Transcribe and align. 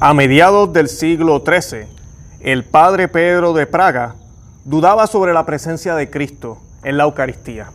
A 0.00 0.14
mediados 0.14 0.72
del 0.72 0.88
siglo 0.88 1.42
XIII, 1.44 1.88
el 2.38 2.64
padre 2.64 3.08
Pedro 3.08 3.52
de 3.52 3.66
Praga 3.66 4.14
dudaba 4.64 5.08
sobre 5.08 5.32
la 5.32 5.44
presencia 5.44 5.96
de 5.96 6.08
Cristo 6.08 6.58
en 6.84 6.96
la 6.96 7.02
Eucaristía. 7.02 7.72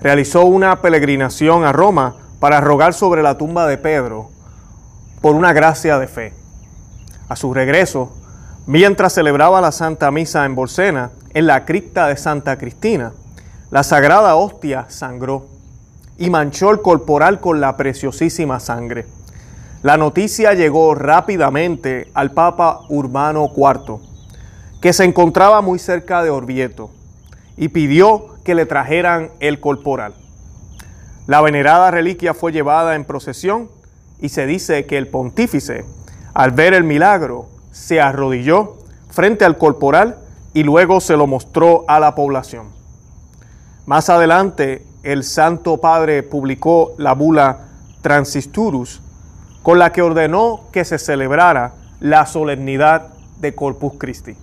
Realizó 0.00 0.44
una 0.44 0.80
peregrinación 0.80 1.64
a 1.64 1.72
Roma 1.72 2.14
para 2.38 2.60
rogar 2.60 2.94
sobre 2.94 3.24
la 3.24 3.36
tumba 3.36 3.66
de 3.66 3.78
Pedro 3.78 4.30
por 5.20 5.34
una 5.34 5.52
gracia 5.52 5.98
de 5.98 6.06
fe. 6.06 6.34
A 7.28 7.34
su 7.34 7.52
regreso, 7.52 8.16
mientras 8.66 9.14
celebraba 9.14 9.60
la 9.60 9.72
Santa 9.72 10.12
Misa 10.12 10.44
en 10.44 10.54
Bolsena, 10.54 11.10
en 11.34 11.48
la 11.48 11.64
cripta 11.64 12.06
de 12.06 12.16
Santa 12.16 12.58
Cristina, 12.58 13.12
la 13.72 13.82
sagrada 13.82 14.36
hostia 14.36 14.86
sangró 14.88 15.48
y 16.16 16.30
manchó 16.30 16.70
el 16.70 16.80
corporal 16.80 17.40
con 17.40 17.60
la 17.60 17.76
preciosísima 17.76 18.60
sangre. 18.60 19.06
La 19.82 19.96
noticia 19.96 20.52
llegó 20.52 20.94
rápidamente 20.94 22.10
al 22.12 22.32
Papa 22.32 22.82
Urbano 22.90 23.50
IV, 23.56 23.98
que 24.82 24.92
se 24.92 25.04
encontraba 25.04 25.62
muy 25.62 25.78
cerca 25.78 26.22
de 26.22 26.28
Orvieto, 26.28 26.90
y 27.56 27.68
pidió 27.68 28.36
que 28.44 28.54
le 28.54 28.66
trajeran 28.66 29.30
el 29.40 29.58
corporal. 29.58 30.12
La 31.26 31.40
venerada 31.40 31.90
reliquia 31.90 32.34
fue 32.34 32.52
llevada 32.52 32.94
en 32.94 33.06
procesión 33.06 33.70
y 34.20 34.28
se 34.28 34.44
dice 34.44 34.84
que 34.84 34.98
el 34.98 35.08
pontífice, 35.08 35.86
al 36.34 36.50
ver 36.50 36.74
el 36.74 36.84
milagro, 36.84 37.48
se 37.72 38.02
arrodilló 38.02 38.76
frente 39.08 39.46
al 39.46 39.56
corporal 39.56 40.18
y 40.52 40.62
luego 40.62 41.00
se 41.00 41.16
lo 41.16 41.26
mostró 41.26 41.86
a 41.88 42.00
la 42.00 42.14
población. 42.14 42.68
Más 43.86 44.10
adelante, 44.10 44.84
el 45.04 45.24
Santo 45.24 45.78
Padre 45.78 46.22
publicó 46.22 46.92
la 46.98 47.14
bula 47.14 47.68
Transisturus, 48.02 49.00
con 49.70 49.78
la 49.78 49.92
que 49.92 50.02
ordenó 50.02 50.62
que 50.72 50.84
se 50.84 50.98
celebrara 50.98 51.74
la 52.00 52.26
solemnidad 52.26 53.10
de 53.38 53.54
Corpus 53.54 53.92
Christi. 53.98 54.34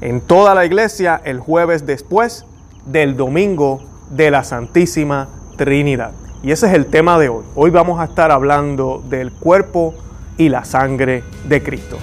En 0.00 0.22
toda 0.22 0.54
la 0.54 0.64
iglesia, 0.64 1.20
el 1.24 1.40
jueves 1.40 1.84
después 1.84 2.46
del 2.86 3.18
domingo 3.18 3.82
de 4.08 4.30
la 4.30 4.42
Santísima 4.42 5.28
Trinidad. 5.58 6.12
Y 6.42 6.52
ese 6.52 6.68
es 6.68 6.72
el 6.72 6.86
tema 6.86 7.18
de 7.18 7.28
hoy. 7.28 7.44
Hoy 7.54 7.68
vamos 7.68 8.00
a 8.00 8.04
estar 8.04 8.30
hablando 8.30 9.04
del 9.10 9.30
cuerpo 9.30 9.92
y 10.38 10.48
la 10.48 10.64
sangre 10.64 11.22
de 11.46 11.62
Cristo. 11.62 11.98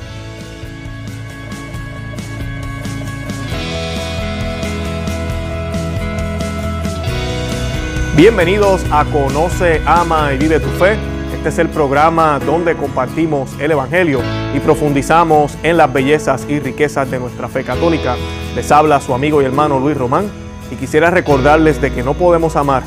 Bienvenidos 8.16 8.86
a 8.92 9.06
Conoce, 9.06 9.82
Ama 9.88 10.34
y 10.36 10.38
Vive 10.38 10.60
tu 10.60 10.70
Fe. 10.78 11.17
Este 11.38 11.50
es 11.50 11.60
el 11.60 11.70
programa 11.70 12.40
donde 12.40 12.76
compartimos 12.76 13.56
el 13.60 13.72
Evangelio 13.72 14.22
y 14.54 14.60
profundizamos 14.60 15.58
en 15.64 15.78
las 15.78 15.94
bellezas 15.94 16.46
y 16.50 16.60
riquezas 16.60 17.10
de 17.10 17.20
nuestra 17.20 17.48
fe 17.48 17.64
católica. 17.64 18.16
Les 18.56 18.72
habla 18.72 19.00
su 19.00 19.14
amigo 19.14 19.42
y 19.42 19.46
hermano 19.46 19.80
Luis 19.80 19.96
Román 19.96 20.30
y 20.72 20.76
quisiera 20.76 21.10
recordarles 21.10 21.80
de 21.80 21.94
que 21.94 22.04
no 22.04 22.16
podemos 22.16 22.56
amar 22.56 22.84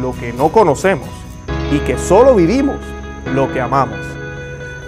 lo 0.00 0.12
que 0.12 0.32
no 0.32 0.50
conocemos 0.50 1.08
y 1.70 1.78
que 1.80 1.98
solo 1.98 2.34
vivimos 2.34 2.78
lo 3.34 3.52
que 3.52 3.60
amamos. 3.60 4.00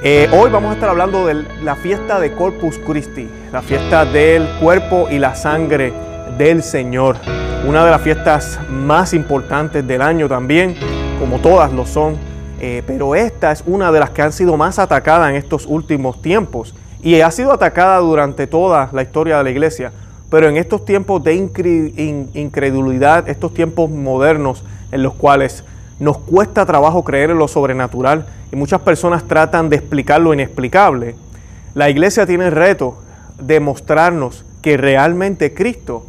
Eh, 0.02 0.28
hoy 0.32 0.50
vamos 0.50 0.70
a 0.70 0.74
estar 0.74 0.88
hablando 0.88 1.26
de 1.26 1.44
la 1.62 1.76
fiesta 1.76 2.19
de 2.19 2.32
Corpus 2.32 2.78
Christi, 2.78 3.28
la 3.52 3.62
fiesta 3.62 4.04
del 4.04 4.48
cuerpo 4.58 5.08
y 5.10 5.19
la 5.19 5.36
sangre 5.36 5.92
del 6.38 6.62
Señor 6.62 7.19
una 7.64 7.84
de 7.84 7.92
las 7.92 8.02
fiestas 8.02 8.58
más 8.69 9.14
importantes 9.14 9.86
del 9.86 10.02
año 10.02 10.28
también, 10.28 10.74
como 11.20 11.38
todas 11.38 11.72
lo 11.72 11.86
son, 11.86 12.16
eh, 12.64 12.84
pero 12.86 13.16
esta 13.16 13.50
es 13.50 13.64
una 13.66 13.91
de 13.91 13.98
las 13.98 14.10
que 14.10 14.22
han 14.22 14.32
sido 14.32 14.56
más 14.56 14.78
atacadas 14.78 15.30
en 15.30 15.36
estos 15.36 15.66
últimos 15.66 16.22
tiempos. 16.22 16.77
Y 17.02 17.20
ha 17.20 17.30
sido 17.32 17.52
atacada 17.52 17.98
durante 17.98 18.46
toda 18.46 18.88
la 18.92 19.02
historia 19.02 19.38
de 19.38 19.44
la 19.44 19.50
iglesia, 19.50 19.91
pero 20.30 20.48
en 20.48 20.56
estos 20.56 20.84
tiempos 20.84 21.24
de 21.24 21.34
incredulidad, 21.34 23.28
estos 23.28 23.53
tiempos 23.53 23.91
modernos 23.91 24.62
en 24.92 25.03
los 25.03 25.14
cuales 25.14 25.64
nos 25.98 26.19
cuesta 26.19 26.64
trabajo 26.64 27.03
creer 27.03 27.31
en 27.31 27.38
lo 27.38 27.48
sobrenatural 27.48 28.26
y 28.53 28.56
muchas 28.56 28.81
personas 28.82 29.25
tratan 29.25 29.69
de 29.69 29.76
explicar 29.76 30.20
lo 30.20 30.32
inexplicable, 30.32 31.16
la 31.75 31.91
iglesia 31.91 32.26
tiene 32.26 32.47
el 32.47 32.53
reto 32.53 33.03
de 33.41 33.58
mostrarnos 33.58 34.44
que 34.62 34.76
realmente 34.76 35.53
Cristo 35.53 36.06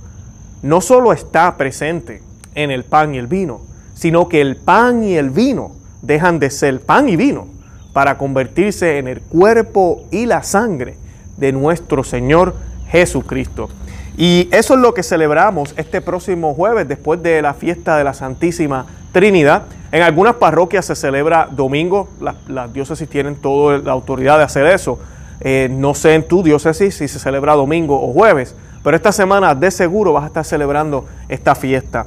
no 0.61 0.81
solo 0.81 1.13
está 1.13 1.57
presente 1.57 2.22
en 2.53 2.69
el 2.69 2.83
pan 2.83 3.16
y 3.16 3.17
el 3.17 3.25
vino, 3.25 3.61
sino 3.95 4.29
que 4.29 4.39
el 4.39 4.55
pan 4.55 5.03
y 5.03 5.16
el 5.16 5.31
vino 5.31 5.82
dejan 6.03 6.38
de 6.38 6.52
ser 6.52 6.81
pan 6.81 7.09
y 7.09 7.16
vino 7.16 7.47
para 7.94 8.18
convertirse 8.18 9.00
en 9.00 9.08
el 9.08 9.22
cuerpo 9.22 10.03
y 10.12 10.28
la 10.28 10.44
sangre 10.44 10.96
de 11.38 11.52
nuestro 11.52 12.03
Señor 12.03 12.56
Jesucristo. 12.90 13.69
Y 14.18 14.47
eso 14.52 14.75
es 14.75 14.80
lo 14.80 14.94
que 14.94 15.02
celebramos 15.02 15.74
este 15.78 16.02
próximo 16.02 16.53
jueves 16.53 16.88
después 16.88 17.24
de 17.24 17.41
la 17.41 17.56
fiesta 17.56 17.97
de 17.97 18.03
la 18.03 18.14
Santísima 18.14 18.86
Trinidad. 19.12 19.64
En 19.91 20.03
algunas 20.03 20.36
parroquias 20.36 20.86
se 20.86 20.96
celebra 20.96 21.47
domingo, 21.50 22.09
las, 22.20 22.74
diócesis 22.74 23.09
tienen 23.09 23.35
toda 23.35 23.80
la 23.80 23.91
autoridad 23.91 24.38
de 24.38 24.44
hacer 24.44 24.68
eso. 24.68 25.00
Eh, 25.40 25.68
no 25.72 25.96
sé 25.96 26.14
en 26.14 26.28
tu 26.28 26.44
diócesis 26.44 26.96
si 26.96 27.08
se 27.08 27.20
celebra 27.20 27.53
domingo 27.53 28.00
o 28.02 28.14
jueves, 28.14 28.56
pero 28.84 28.96
esta 28.96 29.12
semana 29.12 29.56
de 29.56 29.72
seguro 29.72 30.14
vas 30.14 30.25
a 30.25 30.28
estar 30.28 30.46
celebrando 30.46 31.06
esta 31.28 31.56
fiesta. 31.56 32.06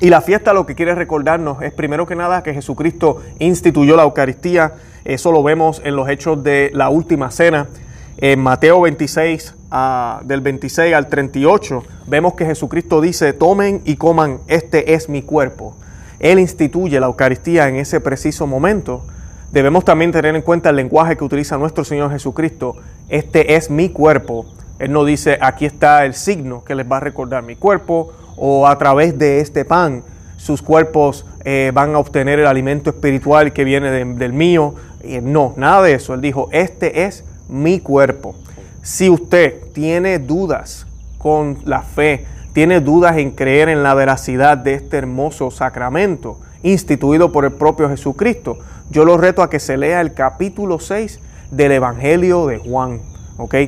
Y 0.00 0.10
la 0.10 0.20
fiesta 0.20 0.52
lo 0.52 0.66
que 0.66 0.74
quiere 0.74 0.94
recordarnos 0.94 1.62
es 1.62 1.72
primero 1.72 2.06
que 2.06 2.16
nada 2.16 2.42
que 2.42 2.52
Jesucristo 2.52 3.22
instituyó 3.38 3.96
la 3.96 4.02
Eucaristía. 4.02 4.74
Eso 5.04 5.30
lo 5.30 5.42
vemos 5.42 5.80
en 5.84 5.94
los 5.94 6.08
hechos 6.08 6.42
de 6.42 6.70
la 6.74 6.88
última 6.88 7.30
cena. 7.30 7.68
En 8.16 8.40
Mateo 8.40 8.80
26, 8.80 9.54
ah, 9.70 10.20
del 10.24 10.40
26 10.40 10.94
al 10.94 11.08
38, 11.08 11.84
vemos 12.06 12.34
que 12.34 12.44
Jesucristo 12.44 13.00
dice, 13.00 13.32
tomen 13.32 13.82
y 13.84 13.96
coman, 13.96 14.40
este 14.48 14.94
es 14.94 15.08
mi 15.08 15.22
cuerpo. 15.22 15.76
Él 16.18 16.40
instituye 16.40 16.98
la 16.98 17.06
Eucaristía 17.06 17.68
en 17.68 17.76
ese 17.76 18.00
preciso 18.00 18.46
momento. 18.46 19.04
Debemos 19.52 19.84
también 19.84 20.10
tener 20.10 20.34
en 20.34 20.42
cuenta 20.42 20.70
el 20.70 20.76
lenguaje 20.76 21.16
que 21.16 21.24
utiliza 21.24 21.56
nuestro 21.56 21.84
Señor 21.84 22.10
Jesucristo. 22.10 22.76
Este 23.08 23.54
es 23.54 23.70
mi 23.70 23.90
cuerpo 23.90 24.46
él 24.78 24.92
no 24.92 25.04
dice, 25.04 25.38
aquí 25.40 25.66
está 25.66 26.04
el 26.04 26.14
signo 26.14 26.64
que 26.64 26.74
les 26.74 26.90
va 26.90 26.96
a 26.96 27.00
recordar 27.00 27.42
mi 27.42 27.56
cuerpo, 27.56 28.12
o 28.36 28.66
a 28.66 28.76
través 28.78 29.18
de 29.18 29.40
este 29.40 29.64
pan 29.64 30.02
sus 30.36 30.62
cuerpos 30.62 31.24
eh, 31.44 31.70
van 31.74 31.94
a 31.94 31.98
obtener 31.98 32.38
el 32.38 32.46
alimento 32.46 32.90
espiritual 32.90 33.52
que 33.52 33.64
viene 33.64 33.90
del 33.90 34.32
mío. 34.32 34.74
no, 35.22 35.54
nada 35.56 35.82
de 35.82 35.94
eso. 35.94 36.14
Él 36.14 36.20
dijo, 36.20 36.48
este 36.52 37.04
es 37.04 37.24
mi 37.48 37.80
cuerpo. 37.80 38.34
Si 38.82 39.08
usted 39.08 39.62
tiene 39.72 40.18
dudas 40.18 40.86
con 41.18 41.58
la 41.64 41.82
fe, 41.82 42.26
tiene 42.52 42.80
dudas 42.80 43.16
en 43.16 43.30
creer 43.30 43.68
en 43.68 43.82
la 43.82 43.94
veracidad 43.94 44.58
de 44.58 44.74
este 44.74 44.98
hermoso 44.98 45.50
sacramento 45.50 46.38
instituido 46.62 47.32
por 47.32 47.44
el 47.44 47.52
propio 47.52 47.88
Jesucristo, 47.88 48.58
yo 48.90 49.04
lo 49.04 49.16
reto 49.16 49.42
a 49.42 49.50
que 49.50 49.60
se 49.60 49.76
lea 49.76 50.00
el 50.00 50.12
capítulo 50.12 50.78
6 50.78 51.20
del 51.50 51.72
Evangelio 51.72 52.46
de 52.46 52.58
Juan 52.58 53.00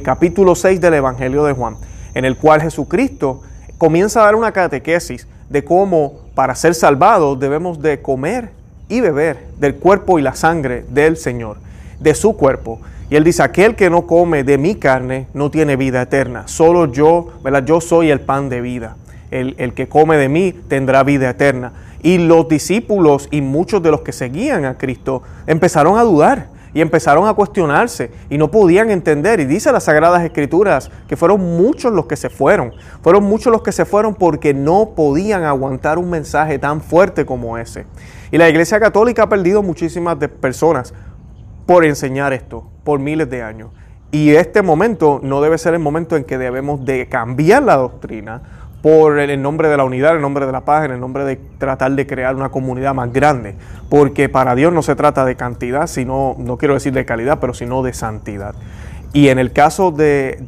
capítulo 0.02 0.54
6 0.54 0.80
del 0.80 0.94
Evangelio 0.94 1.44
de 1.44 1.52
Juan, 1.52 1.76
en 2.14 2.24
el 2.24 2.36
cual 2.36 2.62
Jesucristo 2.62 3.42
comienza 3.78 4.20
a 4.20 4.24
dar 4.24 4.34
una 4.34 4.52
catequesis 4.52 5.26
de 5.48 5.64
cómo 5.64 6.14
para 6.34 6.54
ser 6.54 6.74
salvados 6.74 7.38
debemos 7.38 7.80
de 7.80 8.00
comer 8.00 8.50
y 8.88 9.00
beber 9.00 9.46
del 9.58 9.76
cuerpo 9.76 10.18
y 10.18 10.22
la 10.22 10.34
sangre 10.34 10.84
del 10.88 11.16
Señor, 11.16 11.58
de 12.00 12.14
su 12.14 12.36
cuerpo. 12.36 12.80
Y 13.08 13.16
él 13.16 13.24
dice, 13.24 13.42
aquel 13.42 13.76
que 13.76 13.88
no 13.90 14.06
come 14.06 14.42
de 14.44 14.58
mi 14.58 14.74
carne 14.74 15.28
no 15.32 15.50
tiene 15.50 15.76
vida 15.76 16.02
eterna, 16.02 16.48
solo 16.48 16.90
yo, 16.92 17.32
¿verdad? 17.42 17.64
Yo 17.64 17.80
soy 17.80 18.10
el 18.10 18.20
pan 18.20 18.48
de 18.48 18.60
vida. 18.60 18.96
El, 19.30 19.54
el 19.58 19.74
que 19.74 19.88
come 19.88 20.16
de 20.16 20.28
mí 20.28 20.52
tendrá 20.52 21.02
vida 21.02 21.30
eterna. 21.30 21.72
Y 22.02 22.18
los 22.18 22.48
discípulos 22.48 23.28
y 23.30 23.40
muchos 23.40 23.82
de 23.82 23.90
los 23.90 24.02
que 24.02 24.12
seguían 24.12 24.64
a 24.64 24.78
Cristo 24.78 25.22
empezaron 25.46 25.98
a 25.98 26.02
dudar 26.02 26.48
y 26.76 26.82
empezaron 26.82 27.26
a 27.26 27.32
cuestionarse 27.32 28.10
y 28.28 28.36
no 28.36 28.50
podían 28.50 28.90
entender. 28.90 29.40
Y 29.40 29.46
dice 29.46 29.72
las 29.72 29.84
Sagradas 29.84 30.22
Escrituras 30.22 30.90
que 31.08 31.16
fueron 31.16 31.40
muchos 31.40 31.90
los 31.90 32.04
que 32.04 32.16
se 32.16 32.28
fueron. 32.28 32.74
Fueron 33.00 33.24
muchos 33.24 33.50
los 33.50 33.62
que 33.62 33.72
se 33.72 33.86
fueron 33.86 34.14
porque 34.14 34.52
no 34.52 34.90
podían 34.94 35.44
aguantar 35.44 35.96
un 35.96 36.10
mensaje 36.10 36.58
tan 36.58 36.82
fuerte 36.82 37.24
como 37.24 37.56
ese. 37.56 37.86
Y 38.30 38.36
la 38.36 38.50
Iglesia 38.50 38.78
Católica 38.78 39.22
ha 39.22 39.28
perdido 39.30 39.62
muchísimas 39.62 40.18
personas 40.38 40.92
por 41.64 41.82
enseñar 41.86 42.34
esto 42.34 42.70
por 42.84 43.00
miles 43.00 43.30
de 43.30 43.42
años. 43.42 43.70
Y 44.10 44.32
este 44.32 44.60
momento 44.60 45.18
no 45.22 45.40
debe 45.40 45.56
ser 45.56 45.72
el 45.72 45.80
momento 45.80 46.14
en 46.14 46.24
que 46.24 46.36
debemos 46.36 46.84
de 46.84 47.08
cambiar 47.08 47.62
la 47.62 47.76
doctrina 47.76 48.42
por 48.86 49.18
el 49.18 49.42
nombre 49.42 49.68
de 49.68 49.76
la 49.76 49.82
unidad, 49.82 50.10
en 50.10 50.18
el 50.18 50.22
nombre 50.22 50.46
de 50.46 50.52
la 50.52 50.60
paz, 50.60 50.84
en 50.84 50.92
el 50.92 51.00
nombre 51.00 51.24
de 51.24 51.40
tratar 51.58 51.90
de 51.96 52.06
crear 52.06 52.36
una 52.36 52.50
comunidad 52.50 52.94
más 52.94 53.12
grande. 53.12 53.56
Porque 53.88 54.28
para 54.28 54.54
Dios 54.54 54.72
no 54.72 54.80
se 54.80 54.94
trata 54.94 55.24
de 55.24 55.34
cantidad, 55.34 55.88
sino, 55.88 56.36
no 56.38 56.56
quiero 56.56 56.74
decir 56.74 56.92
de 56.92 57.04
calidad, 57.04 57.40
pero 57.40 57.52
sino 57.52 57.82
de 57.82 57.92
santidad. 57.92 58.54
Y 59.12 59.26
en 59.26 59.40
el 59.40 59.52
caso 59.52 59.90
de, 59.90 60.38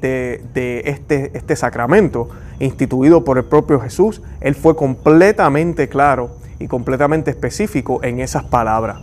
este, 0.86 1.36
este 1.36 1.56
sacramento 1.56 2.28
instituido 2.60 3.24
por 3.24 3.38
el 3.38 3.44
propio 3.44 3.80
Jesús, 3.80 4.22
Él 4.40 4.54
fue 4.54 4.76
completamente 4.76 5.88
claro 5.88 6.30
y 6.60 6.68
completamente 6.68 7.32
específico 7.32 8.04
en 8.04 8.20
esas 8.20 8.44
palabras. 8.44 9.00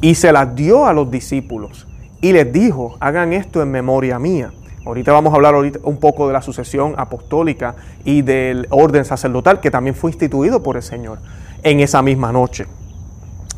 Y 0.00 0.14
se 0.14 0.30
las 0.30 0.54
dio 0.54 0.86
a 0.86 0.92
los 0.92 1.10
discípulos. 1.10 1.88
y 2.20 2.32
les 2.32 2.52
dijo, 2.52 2.96
hagan 3.00 3.32
esto 3.32 3.62
en 3.62 3.72
memoria 3.72 4.20
mía. 4.20 4.52
Ahorita 4.86 5.12
vamos 5.12 5.32
a 5.32 5.36
hablar 5.36 5.56
un 5.56 5.96
poco 5.96 6.28
de 6.28 6.32
la 6.32 6.42
sucesión 6.42 6.94
apostólica 6.96 7.74
y 8.04 8.22
del 8.22 8.68
orden 8.70 9.04
sacerdotal 9.04 9.58
que 9.58 9.72
también 9.72 9.96
fue 9.96 10.10
instituido 10.12 10.62
por 10.62 10.76
el 10.76 10.82
Señor 10.84 11.18
en 11.64 11.80
esa 11.80 12.02
misma 12.02 12.30
noche. 12.30 12.66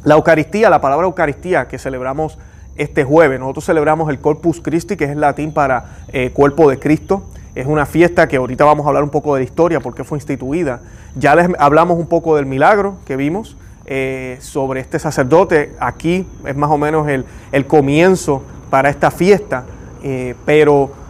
La 0.04 0.14
Eucaristía, 0.14 0.70
la 0.70 0.80
palabra 0.80 1.06
Eucaristía 1.06 1.68
que 1.68 1.78
celebramos 1.78 2.38
este 2.76 3.04
jueves, 3.04 3.38
nosotros 3.38 3.66
celebramos 3.66 4.08
el 4.08 4.20
Corpus 4.20 4.62
Christi, 4.62 4.96
que 4.96 5.04
es 5.04 5.10
el 5.10 5.20
latín 5.20 5.52
para 5.52 5.98
eh, 6.14 6.30
cuerpo 6.30 6.70
de 6.70 6.78
Cristo. 6.78 7.24
Es 7.54 7.66
una 7.66 7.84
fiesta 7.84 8.26
que 8.26 8.36
ahorita 8.36 8.64
vamos 8.64 8.86
a 8.86 8.88
hablar 8.88 9.04
un 9.04 9.10
poco 9.10 9.34
de 9.34 9.40
la 9.40 9.44
historia, 9.44 9.80
porque 9.80 10.04
fue 10.04 10.16
instituida. 10.16 10.80
Ya 11.14 11.34
les 11.34 11.50
hablamos 11.58 11.98
un 11.98 12.06
poco 12.06 12.36
del 12.36 12.46
milagro 12.46 12.96
que 13.04 13.16
vimos 13.16 13.58
eh, 13.84 14.38
sobre 14.40 14.80
este 14.80 14.98
sacerdote. 14.98 15.74
Aquí 15.78 16.26
es 16.46 16.56
más 16.56 16.70
o 16.70 16.78
menos 16.78 17.06
el, 17.06 17.26
el 17.52 17.66
comienzo 17.66 18.42
para 18.70 18.88
esta 18.88 19.10
fiesta, 19.10 19.64
eh, 20.02 20.34
pero 20.46 21.07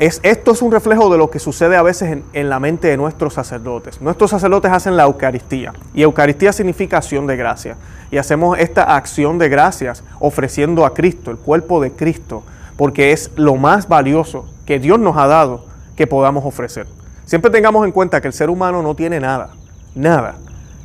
esto 0.00 0.52
es 0.52 0.62
un 0.62 0.72
reflejo 0.72 1.10
de 1.10 1.18
lo 1.18 1.30
que 1.30 1.38
sucede 1.38 1.76
a 1.76 1.82
veces 1.82 2.22
en, 2.32 2.48
la 2.48 2.58
mente 2.58 2.88
de 2.88 2.96
nuestros 2.96 3.34
sacerdotes. 3.34 4.00
Nuestros 4.00 4.30
sacerdotes 4.30 4.72
hacen 4.72 4.96
la 4.96 5.02
Eucaristía 5.02 5.74
y 5.92 6.02
Eucaristía 6.02 6.54
significa 6.54 6.96
acción 6.96 7.26
de 7.26 7.36
gracia. 7.36 7.76
Y 8.10 8.16
hacemos 8.16 8.58
esta 8.58 8.96
acción 8.96 9.38
de 9.38 9.50
gracias 9.50 10.02
ofreciendo 10.18 10.86
a 10.86 10.94
Cristo, 10.94 11.30
el 11.30 11.36
cuerpo 11.36 11.82
de 11.82 11.92
Cristo, 11.92 12.42
porque 12.78 13.12
es 13.12 13.30
lo 13.36 13.56
más 13.56 13.88
valioso 13.88 14.46
que 14.64 14.78
Dios 14.78 14.98
nos 14.98 15.18
ha 15.18 15.26
dado 15.26 15.66
que 15.96 16.06
podamos 16.06 16.46
ofrecer. 16.46 16.86
Siempre 17.26 17.50
tengamos 17.50 17.84
en 17.84 17.92
cuenta 17.92 18.22
que 18.22 18.28
el 18.28 18.32
ser 18.32 18.48
humano 18.48 18.82
no 18.82 18.94
tiene 18.96 19.20
nada, 19.20 19.50
nada 19.94 20.36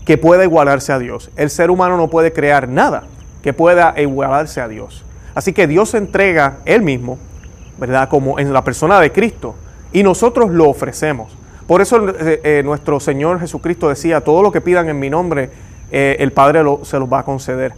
que 0.06 0.18
pueda 0.18 0.44
igualarse 0.44 0.92
a 0.92 1.00
Dios. 1.00 1.32
El 1.38 1.50
ser 1.50 1.72
humano 1.72 1.96
no 1.96 2.10
puede 2.10 2.34
crear 2.34 2.68
nada 2.68 3.04
que 3.42 3.54
pueda 3.54 3.94
igualarse 3.98 4.60
a 4.60 4.68
Dios. 4.68 5.06
Así 5.36 5.54
que 5.54 5.68
Dios 5.68 5.94
entrega 5.94 6.58
Él 6.66 6.82
mismo 6.82 7.18
¿verdad? 7.78 8.10
Como 8.10 8.40
en 8.40 8.54
la 8.54 8.64
persona 8.64 9.00
de 9.00 9.12
Cristo. 9.12 9.56
Y 9.92 10.04
nosotros 10.04 10.52
lo 10.52 10.70
ofrecemos. 10.70 11.36
Por 11.68 11.82
eso 11.82 12.10
eh, 12.10 12.42
eh, 12.44 12.62
nuestro 12.64 13.00
Señor 13.00 13.40
Jesucristo 13.40 13.90
decía, 13.90 14.22
todo 14.22 14.44
lo 14.44 14.52
que 14.52 14.62
pidan 14.62 14.88
en 14.90 15.00
mi 15.00 15.10
nombre, 15.10 15.50
eh, 15.92 16.18
el 16.20 16.32
Padre 16.32 16.64
se 16.84 17.00
los 17.00 17.12
va 17.12 17.20
a 17.20 17.24
conceder. 17.24 17.74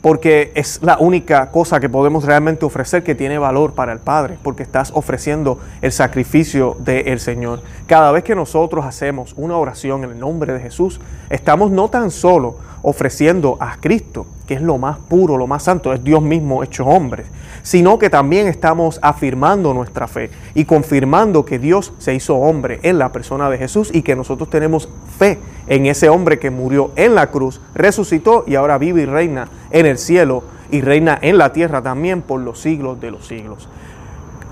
Porque 0.00 0.52
es 0.54 0.80
la 0.82 0.96
única 0.98 1.50
cosa 1.50 1.80
que 1.80 1.88
podemos 1.88 2.24
realmente 2.24 2.64
ofrecer 2.64 3.02
que 3.02 3.16
tiene 3.16 3.36
valor 3.36 3.74
para 3.74 3.92
el 3.92 3.98
Padre, 3.98 4.38
porque 4.42 4.62
estás 4.62 4.92
ofreciendo 4.94 5.58
el 5.82 5.90
sacrificio 5.90 6.76
del 6.78 7.18
Señor. 7.18 7.62
Cada 7.86 8.12
vez 8.12 8.22
que 8.22 8.36
nosotros 8.36 8.84
hacemos 8.84 9.34
una 9.36 9.56
oración 9.56 10.04
en 10.04 10.10
el 10.10 10.18
nombre 10.20 10.52
de 10.52 10.60
Jesús, 10.60 11.00
estamos 11.30 11.72
no 11.72 11.88
tan 11.90 12.12
solo 12.12 12.56
ofreciendo 12.82 13.56
a 13.60 13.76
Cristo, 13.80 14.26
que 14.46 14.54
es 14.54 14.62
lo 14.62 14.78
más 14.78 14.98
puro, 14.98 15.36
lo 15.36 15.46
más 15.46 15.62
santo, 15.62 15.92
es 15.92 16.02
Dios 16.02 16.22
mismo 16.22 16.62
hecho 16.62 16.86
hombre, 16.86 17.24
sino 17.62 17.98
que 17.98 18.10
también 18.10 18.48
estamos 18.48 18.98
afirmando 19.02 19.74
nuestra 19.74 20.08
fe 20.08 20.30
y 20.54 20.64
confirmando 20.64 21.44
que 21.44 21.58
Dios 21.58 21.92
se 21.98 22.14
hizo 22.14 22.36
hombre 22.36 22.80
en 22.82 22.98
la 22.98 23.12
persona 23.12 23.50
de 23.50 23.58
Jesús 23.58 23.90
y 23.92 24.02
que 24.02 24.16
nosotros 24.16 24.50
tenemos 24.50 24.88
fe 25.18 25.38
en 25.66 25.86
ese 25.86 26.08
hombre 26.08 26.38
que 26.38 26.50
murió 26.50 26.92
en 26.96 27.14
la 27.14 27.30
cruz, 27.30 27.60
resucitó 27.74 28.44
y 28.46 28.54
ahora 28.54 28.78
vive 28.78 29.02
y 29.02 29.06
reina 29.06 29.48
en 29.70 29.86
el 29.86 29.98
cielo 29.98 30.42
y 30.70 30.80
reina 30.80 31.18
en 31.20 31.38
la 31.38 31.52
tierra 31.52 31.82
también 31.82 32.22
por 32.22 32.40
los 32.40 32.60
siglos 32.60 33.00
de 33.00 33.10
los 33.10 33.26
siglos. 33.26 33.68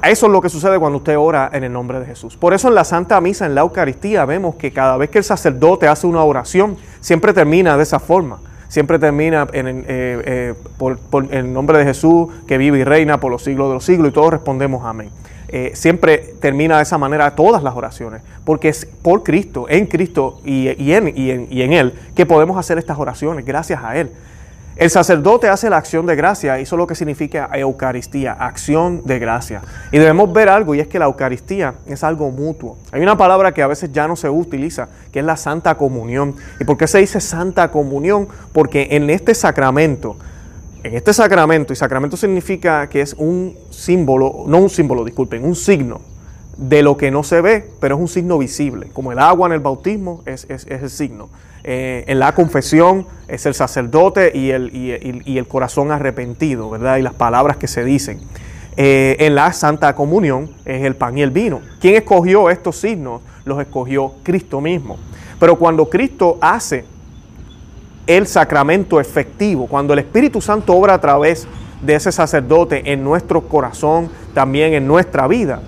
Eso 0.03 0.27
es 0.27 0.33
lo 0.33 0.41
que 0.41 0.49
sucede 0.49 0.79
cuando 0.79 0.99
usted 0.99 1.19
ora 1.19 1.51
en 1.53 1.65
el 1.65 1.73
nombre 1.73 1.99
de 1.99 2.07
Jesús. 2.07 2.37
Por 2.37 2.55
eso 2.55 2.69
en 2.69 2.75
la 2.75 2.85
Santa 2.85 3.21
Misa, 3.21 3.47
en 3.47 3.55
la 3.55 3.63
Eucaristía, 3.63 4.25
vemos 4.25 4.55
que 4.57 4.73
cada 4.73 4.97
vez 4.97 5.11
que 5.11 5.19
el 5.19 5.25
sacerdote 5.25 5.89
hace 5.89 6.07
una 6.07 6.23
oración, 6.23 6.77
siempre 7.01 7.33
termina 7.33 7.77
de 7.77 7.83
esa 7.83 7.99
forma. 7.99 8.39
Siempre 8.69 8.99
termina 8.99 9.47
en, 9.53 9.69
eh, 9.69 9.85
eh, 9.89 10.55
por, 10.79 10.99
el 11.31 11.53
nombre 11.53 11.79
de 11.79 11.85
Jesús, 11.85 12.29
que 12.47 12.59
vive 12.59 12.79
y 12.79 12.85
reina 12.85 13.21
por 13.21 13.31
los 13.31 13.43
siglos 13.43 13.69
de 13.69 13.75
los 13.75 13.85
siglos, 13.85 14.09
y 14.09 14.13
todos 14.13 14.33
respondemos 14.33 14.85
amén. 14.85 15.11
Eh, 15.49 15.71
siempre 15.75 16.35
termina 16.41 16.77
de 16.77 16.83
esa 16.83 16.99
manera 16.99 17.35
todas 17.37 17.63
las 17.63 17.75
oraciones, 17.77 18.23
porque 18.45 18.69
es 18.69 18.85
por 18.85 19.23
Cristo, 19.23 19.67
en 19.69 19.87
Cristo 19.87 20.41
y, 20.45 20.69
en, 20.93 21.13
y 21.17 21.63
en 21.63 21.73
Él 21.73 21.95
que 22.17 22.27
podemos 22.27 22.59
hacer 22.59 22.79
estas 22.79 22.99
oraciones, 22.99 23.45
gracias 23.45 23.83
a 23.83 23.97
Él. 23.97 24.11
El 24.77 24.91
sacerdote 24.91 25.49
hace 25.49 25.71
la 25.71 25.79
acción 25.79 26.05
de 26.05 26.15
gracia, 26.17 26.59
eso 26.59 26.77
es 26.77 26.79
lo 26.79 26.87
que 26.87 26.95
significa 26.95 27.49
Eucaristía, 27.55 28.33
acción 28.33 29.01
de 29.07 29.19
gracia. 29.19 29.63
Y 29.91 29.97
debemos 29.97 30.31
ver 30.35 30.51
algo, 30.51 30.75
y 30.75 30.81
es 30.81 30.87
que 30.87 30.99
la 30.99 31.07
Eucaristía 31.07 31.77
es 31.87 32.05
algo 32.05 32.31
mutuo. 32.31 32.77
Hay 32.93 33.01
una 33.01 33.17
palabra 33.17 33.55
que 33.55 33.63
a 33.63 33.67
veces 33.69 33.91
ya 33.91 34.07
no 34.07 34.17
se 34.17 34.29
utiliza, 34.29 34.89
que 35.13 35.21
es 35.21 35.25
la 35.25 35.39
Santa 35.39 35.77
Comunión. 35.77 36.37
¿Y 36.61 36.65
por 36.65 36.77
qué 36.77 36.87
se 36.89 36.99
dice 36.99 37.23
Santa 37.23 37.71
Comunión? 37.71 38.29
Porque 38.53 38.89
en 38.91 39.09
este 39.09 39.35
sacramento, 39.35 40.19
en 40.83 40.95
este 40.95 41.15
sacramento, 41.15 41.73
y 41.73 41.77
sacramento 41.77 42.19
significa 42.19 42.87
que 42.91 43.01
es 43.01 43.15
un 43.15 43.57
símbolo, 43.71 44.45
no 44.47 44.59
un 44.59 44.69
símbolo, 44.69 45.07
disculpen, 45.07 45.43
un 45.43 45.57
signo 45.57 46.03
de 46.59 46.83
lo 46.83 46.99
que 46.99 47.11
no 47.11 47.23
se 47.23 47.41
ve, 47.41 47.67
pero 47.81 47.95
es 47.95 48.01
un 48.03 48.09
signo 48.09 48.37
visible, 48.37 48.89
como 48.93 49.11
el 49.11 49.21
agua 49.21 49.47
en 49.47 49.55
el 49.55 49.61
bautismo 49.61 50.23
es, 50.27 50.47
es 50.51 50.67
el 50.67 50.91
signo. 50.91 51.31
Eh, 51.69 52.05
en 52.07 52.21
la 52.21 52.33
confesión 52.33 53.09
es 53.27 53.45
el 53.45 53.53
sacerdote 53.53 54.31
y 54.33 54.51
el, 54.51 54.71
y, 54.73 55.37
el, 55.37 55.49
corazón 55.49 55.91
arrepentido, 55.91 56.71
¿verdad? 56.71 56.99
Y 56.99 57.03
las 57.03 57.15
palabras 57.15 57.57
que 57.57 57.67
se 57.67 57.83
dicen. 57.83 58.21
Eh, 58.77 59.17
en 59.19 59.35
la 59.35 59.53
Santa 59.53 59.97
Comunión 59.97 60.49
es 60.65 60.85
el 60.85 60.95
pan 60.95 61.19
y 61.19 61.23
el 61.23 61.33
vino. 61.33 61.61
¿Quién 61.81 61.97
escogió 61.97 62.51
estos 62.51 62.77
signos? 62.77 63.21
Los 63.45 63.61
escogió 63.61 64.13
Cristo 64.23 64.61
mismo. 64.61 64.97
Pero 65.41 65.57
cuando 65.57 65.91
Cristo 65.91 66.39
hace 66.41 66.85
el 68.07 68.29
sacramento 68.29 69.01
efectivo, 69.01 69.67
cuando 69.67 69.93
el 69.93 69.99
Espíritu 69.99 70.41
Santo 70.41 70.73
obra 70.73 70.95
a 70.95 71.01
través 71.01 71.49
de 71.83 71.97
ese 71.97 72.13
sacerdote 72.13 72.93
en 72.93 73.03
nuestro 73.03 73.41
corazón, 73.49 74.09
también 74.35 74.73
en 74.73 74.87
nuestra 74.87 75.27
vida, 75.27 75.63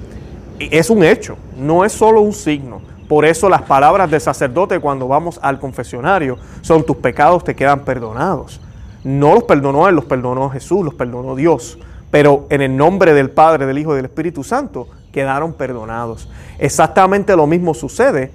es 0.60 0.90
un 0.90 1.02
hecho, 1.02 1.36
no 1.56 1.84
es 1.84 1.92
solo 1.92 2.20
un 2.20 2.32
signo. 2.32 2.87
Por 3.08 3.24
eso 3.24 3.48
las 3.48 3.62
palabras 3.62 4.10
del 4.10 4.20
sacerdote 4.20 4.78
cuando 4.80 5.08
vamos 5.08 5.40
al 5.42 5.58
confesionario 5.58 6.36
son 6.60 6.84
tus 6.84 6.98
pecados 6.98 7.42
te 7.42 7.56
quedan 7.56 7.80
perdonados. 7.80 8.60
No 9.02 9.34
los 9.34 9.44
perdonó 9.44 9.88
Él, 9.88 9.94
los 9.94 10.04
perdonó 10.04 10.50
Jesús, 10.50 10.84
los 10.84 10.94
perdonó 10.94 11.34
Dios. 11.34 11.78
Pero 12.10 12.46
en 12.50 12.60
el 12.60 12.76
nombre 12.76 13.14
del 13.14 13.30
Padre, 13.30 13.66
del 13.66 13.78
Hijo 13.78 13.92
y 13.92 13.96
del 13.96 14.06
Espíritu 14.06 14.44
Santo 14.44 14.88
quedaron 15.12 15.54
perdonados. 15.54 16.28
Exactamente 16.58 17.34
lo 17.34 17.46
mismo 17.46 17.74
sucede 17.74 18.30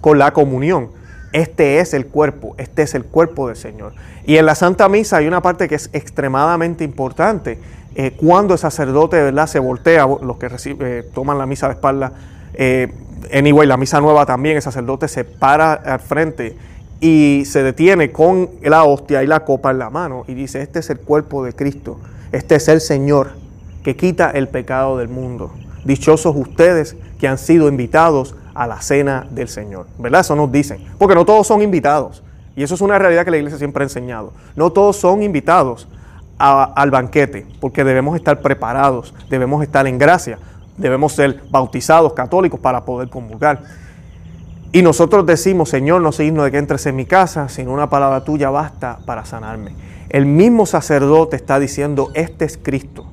con 0.00 0.18
la 0.18 0.32
comunión. 0.32 0.90
Este 1.32 1.80
es 1.80 1.92
el 1.92 2.06
cuerpo, 2.06 2.54
este 2.56 2.82
es 2.82 2.94
el 2.94 3.04
cuerpo 3.04 3.48
del 3.48 3.56
Señor. 3.56 3.92
Y 4.24 4.36
en 4.36 4.46
la 4.46 4.54
Santa 4.54 4.88
Misa 4.88 5.18
hay 5.18 5.26
una 5.26 5.42
parte 5.42 5.68
que 5.68 5.74
es 5.74 5.90
extremadamente 5.92 6.84
importante. 6.84 7.60
Eh, 7.94 8.12
cuando 8.16 8.54
el 8.54 8.58
sacerdote 8.58 9.20
verdad 9.22 9.46
se 9.46 9.58
voltea, 9.58 10.06
los 10.06 10.36
que 10.38 10.48
eh, 10.64 11.10
toman 11.12 11.38
la 11.38 11.46
misa 11.46 11.66
de 11.66 11.74
espalda, 11.74 12.12
eh, 12.56 12.92
anyway, 13.32 13.66
la 13.66 13.76
misa 13.76 14.00
nueva 14.00 14.26
también, 14.26 14.56
el 14.56 14.62
sacerdote 14.62 15.08
se 15.08 15.24
para 15.24 15.74
al 15.74 16.00
frente 16.00 16.56
y 17.00 17.44
se 17.46 17.62
detiene 17.62 18.10
con 18.10 18.50
la 18.62 18.84
hostia 18.84 19.22
y 19.22 19.26
la 19.26 19.44
copa 19.44 19.70
en 19.70 19.78
la 19.78 19.90
mano 19.90 20.24
y 20.26 20.34
dice, 20.34 20.62
este 20.62 20.78
es 20.78 20.90
el 20.90 20.98
cuerpo 20.98 21.44
de 21.44 21.52
Cristo, 21.52 21.98
este 22.32 22.56
es 22.56 22.68
el 22.68 22.80
Señor 22.80 23.32
que 23.84 23.96
quita 23.96 24.30
el 24.30 24.48
pecado 24.48 24.98
del 24.98 25.08
mundo. 25.08 25.52
Dichosos 25.84 26.34
ustedes 26.34 26.96
que 27.20 27.28
han 27.28 27.38
sido 27.38 27.68
invitados 27.68 28.34
a 28.54 28.66
la 28.66 28.80
cena 28.80 29.28
del 29.30 29.48
Señor. 29.48 29.86
¿Verdad? 29.98 30.22
Eso 30.22 30.34
nos 30.34 30.50
dicen. 30.50 30.84
Porque 30.98 31.14
no 31.14 31.24
todos 31.24 31.46
son 31.46 31.62
invitados. 31.62 32.24
Y 32.56 32.64
eso 32.64 32.74
es 32.74 32.80
una 32.80 32.98
realidad 32.98 33.24
que 33.24 33.30
la 33.30 33.36
iglesia 33.36 33.58
siempre 33.58 33.84
ha 33.84 33.86
enseñado. 33.86 34.32
No 34.56 34.72
todos 34.72 34.96
son 34.96 35.22
invitados 35.22 35.86
al 36.38 36.90
banquete, 36.90 37.46
porque 37.60 37.84
debemos 37.84 38.16
estar 38.16 38.42
preparados, 38.42 39.14
debemos 39.30 39.62
estar 39.62 39.86
en 39.86 39.98
gracia 39.98 40.38
debemos 40.76 41.12
ser 41.12 41.42
bautizados 41.50 42.12
católicos 42.12 42.60
para 42.60 42.84
poder 42.84 43.08
comulgar. 43.08 43.62
Y 44.72 44.82
nosotros 44.82 45.24
decimos, 45.24 45.70
Señor, 45.70 46.02
no 46.02 46.12
sé 46.12 46.24
digno 46.24 46.44
de 46.44 46.50
que 46.50 46.58
entres 46.58 46.84
en 46.86 46.96
mi 46.96 47.06
casa, 47.06 47.48
sino 47.48 47.72
una 47.72 47.88
palabra 47.88 48.24
tuya 48.24 48.50
basta 48.50 48.98
para 49.06 49.24
sanarme. 49.24 49.74
El 50.10 50.26
mismo 50.26 50.66
sacerdote 50.66 51.36
está 51.36 51.58
diciendo, 51.58 52.10
este 52.14 52.44
es 52.44 52.58
Cristo. 52.58 53.06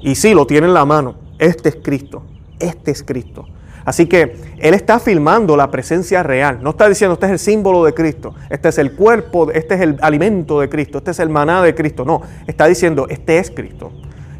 Y 0.00 0.16
sí, 0.16 0.34
lo 0.34 0.46
tiene 0.46 0.66
en 0.66 0.74
la 0.74 0.84
mano, 0.84 1.14
este 1.38 1.70
es 1.70 1.76
Cristo, 1.82 2.22
este 2.58 2.90
es 2.90 3.02
Cristo. 3.02 3.46
Así 3.84 4.06
que 4.06 4.36
Él 4.58 4.74
está 4.74 5.00
filmando 5.00 5.56
la 5.56 5.70
presencia 5.70 6.22
real. 6.22 6.58
No 6.62 6.70
está 6.70 6.88
diciendo, 6.88 7.14
este 7.14 7.26
es 7.26 7.32
el 7.32 7.38
símbolo 7.38 7.84
de 7.84 7.94
Cristo, 7.94 8.34
este 8.50 8.68
es 8.68 8.78
el 8.78 8.92
cuerpo, 8.92 9.50
este 9.50 9.74
es 9.74 9.80
el 9.80 9.96
alimento 10.02 10.60
de 10.60 10.68
Cristo, 10.68 10.98
este 10.98 11.12
es 11.12 11.18
el 11.18 11.30
maná 11.30 11.62
de 11.62 11.74
Cristo. 11.74 12.04
No, 12.04 12.22
está 12.46 12.66
diciendo, 12.66 13.06
este 13.08 13.38
es 13.38 13.50
Cristo. 13.50 13.92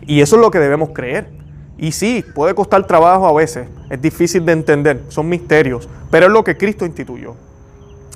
Y 0.06 0.21
eso 0.21 0.37
es 0.37 0.42
lo 0.42 0.50
que 0.50 0.59
debemos 0.59 0.90
creer. 0.90 1.41
Y 1.82 1.90
sí, 1.90 2.24
puede 2.32 2.54
costar 2.54 2.86
trabajo 2.86 3.26
a 3.26 3.32
veces, 3.32 3.66
es 3.90 4.00
difícil 4.00 4.46
de 4.46 4.52
entender, 4.52 5.02
son 5.08 5.28
misterios, 5.28 5.88
pero 6.12 6.26
es 6.26 6.32
lo 6.32 6.44
que 6.44 6.56
Cristo 6.56 6.86
instituyó. 6.86 7.34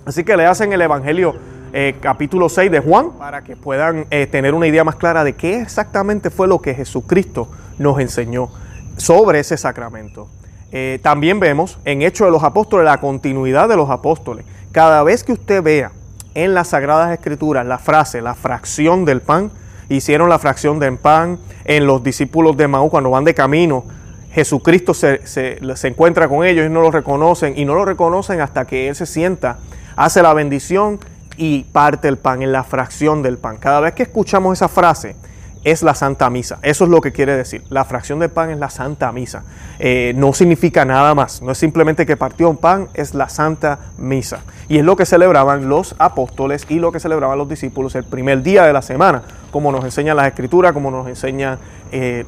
Así 0.04 0.22
que 0.22 0.36
le 0.36 0.46
hacen 0.46 0.72
el 0.72 0.80
Evangelio 0.80 1.34
eh, 1.72 1.96
capítulo 2.00 2.48
6 2.48 2.70
de 2.70 2.78
Juan 2.78 3.10
para 3.18 3.42
que 3.42 3.56
puedan 3.56 4.06
eh, 4.10 4.28
tener 4.28 4.54
una 4.54 4.68
idea 4.68 4.84
más 4.84 4.94
clara 4.94 5.24
de 5.24 5.32
qué 5.32 5.60
exactamente 5.60 6.30
fue 6.30 6.46
lo 6.46 6.60
que 6.60 6.74
Jesucristo 6.74 7.48
nos 7.76 7.98
enseñó 7.98 8.50
sobre 8.98 9.40
ese 9.40 9.56
sacramento. 9.56 10.28
Eh, 10.70 11.00
también 11.02 11.40
vemos 11.40 11.80
en 11.84 12.02
Hechos 12.02 12.28
de 12.28 12.30
los 12.30 12.44
Apóstoles 12.44 12.84
la 12.84 13.00
continuidad 13.00 13.68
de 13.68 13.74
los 13.74 13.90
apóstoles. 13.90 14.46
Cada 14.70 15.02
vez 15.02 15.24
que 15.24 15.32
usted 15.32 15.60
vea 15.60 15.90
en 16.34 16.54
las 16.54 16.68
Sagradas 16.68 17.12
Escrituras 17.12 17.66
la 17.66 17.78
frase, 17.78 18.22
la 18.22 18.34
fracción 18.34 19.04
del 19.04 19.22
pan, 19.22 19.50
hicieron 19.88 20.28
la 20.28 20.38
fracción 20.38 20.78
de 20.78 20.92
pan 20.92 21.38
en 21.64 21.86
los 21.86 22.02
discípulos 22.02 22.56
de 22.56 22.68
Maú 22.68 22.90
cuando 22.90 23.10
van 23.10 23.24
de 23.24 23.34
camino. 23.34 23.84
Jesucristo 24.32 24.92
se, 24.94 25.26
se, 25.26 25.58
se 25.76 25.88
encuentra 25.88 26.28
con 26.28 26.44
ellos 26.44 26.66
y 26.66 26.68
no 26.68 26.82
lo 26.82 26.90
reconocen 26.90 27.54
y 27.56 27.64
no 27.64 27.74
lo 27.74 27.84
reconocen 27.84 28.40
hasta 28.40 28.66
que 28.66 28.88
Él 28.88 28.94
se 28.94 29.06
sienta, 29.06 29.58
hace 29.96 30.22
la 30.22 30.34
bendición 30.34 31.00
y 31.36 31.64
parte 31.64 32.08
el 32.08 32.18
pan 32.18 32.42
en 32.42 32.52
la 32.52 32.64
fracción 32.64 33.22
del 33.22 33.38
pan. 33.38 33.56
Cada 33.56 33.80
vez 33.80 33.94
que 33.94 34.02
escuchamos 34.02 34.58
esa 34.58 34.68
frase, 34.68 35.16
es 35.64 35.82
la 35.82 35.94
Santa 35.94 36.30
Misa. 36.30 36.58
Eso 36.62 36.84
es 36.84 36.90
lo 36.90 37.00
que 37.00 37.12
quiere 37.12 37.36
decir. 37.36 37.62
La 37.70 37.84
fracción 37.84 38.18
del 38.18 38.30
pan 38.30 38.50
es 38.50 38.58
la 38.58 38.70
Santa 38.70 39.10
Misa. 39.12 39.44
Eh, 39.78 40.12
no 40.16 40.32
significa 40.32 40.84
nada 40.84 41.14
más. 41.14 41.42
No 41.42 41.52
es 41.52 41.58
simplemente 41.58 42.06
que 42.06 42.16
partió 42.16 42.48
un 42.48 42.56
pan, 42.56 42.88
es 42.94 43.14
la 43.14 43.28
Santa 43.28 43.78
Misa. 43.98 44.40
Y 44.68 44.78
es 44.78 44.84
lo 44.84 44.96
que 44.96 45.06
celebraban 45.06 45.68
los 45.68 45.94
apóstoles 45.98 46.66
y 46.68 46.78
lo 46.78 46.92
que 46.92 47.00
celebraban 47.00 47.38
los 47.38 47.48
discípulos 47.48 47.94
el 47.94 48.04
primer 48.04 48.42
día 48.42 48.64
de 48.64 48.72
la 48.72 48.82
semana, 48.82 49.22
como 49.50 49.72
nos 49.72 49.84
enseña 49.84 50.14
las 50.14 50.26
escrituras, 50.26 50.72
como 50.72 50.90
nos 50.90 51.06
enseña 51.08 51.58
eh, 51.92 52.24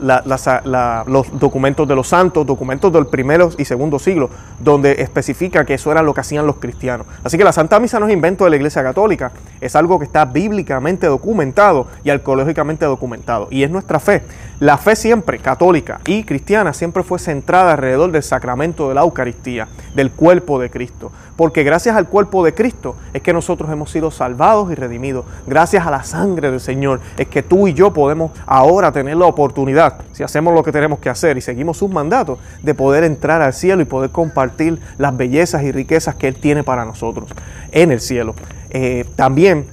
los 1.06 1.38
documentos 1.38 1.86
de 1.86 1.94
los 1.94 2.08
santos, 2.08 2.46
documentos 2.46 2.92
del 2.92 3.06
primero 3.06 3.50
y 3.58 3.64
segundo 3.64 3.98
siglo, 3.98 4.30
donde 4.58 5.02
especifica 5.02 5.64
que 5.64 5.74
eso 5.74 5.90
era 5.92 6.02
lo 6.02 6.14
que 6.14 6.20
hacían 6.20 6.46
los 6.46 6.56
cristianos. 6.56 7.06
Así 7.24 7.36
que 7.38 7.44
la 7.44 7.52
Santa 7.52 7.78
Misa 7.80 7.98
no 8.00 8.06
es 8.06 8.12
invento 8.12 8.44
de 8.44 8.50
la 8.50 8.56
Iglesia 8.56 8.82
Católica, 8.82 9.32
es 9.60 9.76
algo 9.76 9.98
que 9.98 10.04
está 10.04 10.24
bíblicamente 10.24 11.06
documentado 11.06 11.86
y 12.04 12.10
arqueológicamente 12.10 12.84
documentado. 12.84 13.48
Y 13.50 13.62
es 13.62 13.70
nuestra 13.70 14.00
fe. 14.00 14.22
La 14.60 14.76
fe 14.76 14.96
siempre, 14.96 15.38
católica 15.38 16.00
y 16.04 16.24
cristiana, 16.24 16.72
siempre 16.72 17.04
fue 17.04 17.20
centrada 17.20 17.72
alrededor 17.72 18.10
del 18.10 18.24
sacramento 18.24 18.88
de 18.88 18.96
la 18.96 19.02
Eucaristía, 19.02 19.68
del 19.94 20.10
cuerpo 20.10 20.58
de 20.58 20.68
Cristo. 20.68 21.12
Porque 21.36 21.62
gracias 21.62 21.94
al 21.94 22.08
cuerpo 22.08 22.44
de 22.44 22.54
Cristo 22.54 22.96
es 23.12 23.22
que 23.22 23.32
nosotros 23.32 23.70
hemos 23.70 23.92
sido 23.92 24.10
salvados 24.10 24.72
y 24.72 24.74
redimidos. 24.74 25.26
Gracias 25.46 25.86
a 25.86 25.92
la 25.92 26.02
sangre 26.02 26.50
del 26.50 26.58
Señor 26.58 27.00
es 27.16 27.28
que 27.28 27.44
tú 27.44 27.68
y 27.68 27.74
yo 27.74 27.92
podemos 27.92 28.32
ahora 28.46 28.90
tener 28.90 29.16
la 29.16 29.26
oportunidad, 29.26 29.98
si 30.10 30.24
hacemos 30.24 30.52
lo 30.52 30.64
que 30.64 30.72
tenemos 30.72 30.98
que 30.98 31.08
hacer 31.08 31.38
y 31.38 31.40
seguimos 31.40 31.76
sus 31.76 31.88
mandatos, 31.88 32.40
de 32.60 32.74
poder 32.74 33.04
entrar 33.04 33.40
al 33.40 33.54
cielo 33.54 33.80
y 33.80 33.84
poder 33.84 34.10
compartir 34.10 34.80
las 34.98 35.16
bellezas 35.16 35.62
y 35.62 35.70
riquezas 35.70 36.16
que 36.16 36.26
Él 36.26 36.34
tiene 36.34 36.64
para 36.64 36.84
nosotros 36.84 37.30
en 37.70 37.92
el 37.92 38.00
cielo. 38.00 38.34
Eh, 38.70 39.04
también 39.14 39.68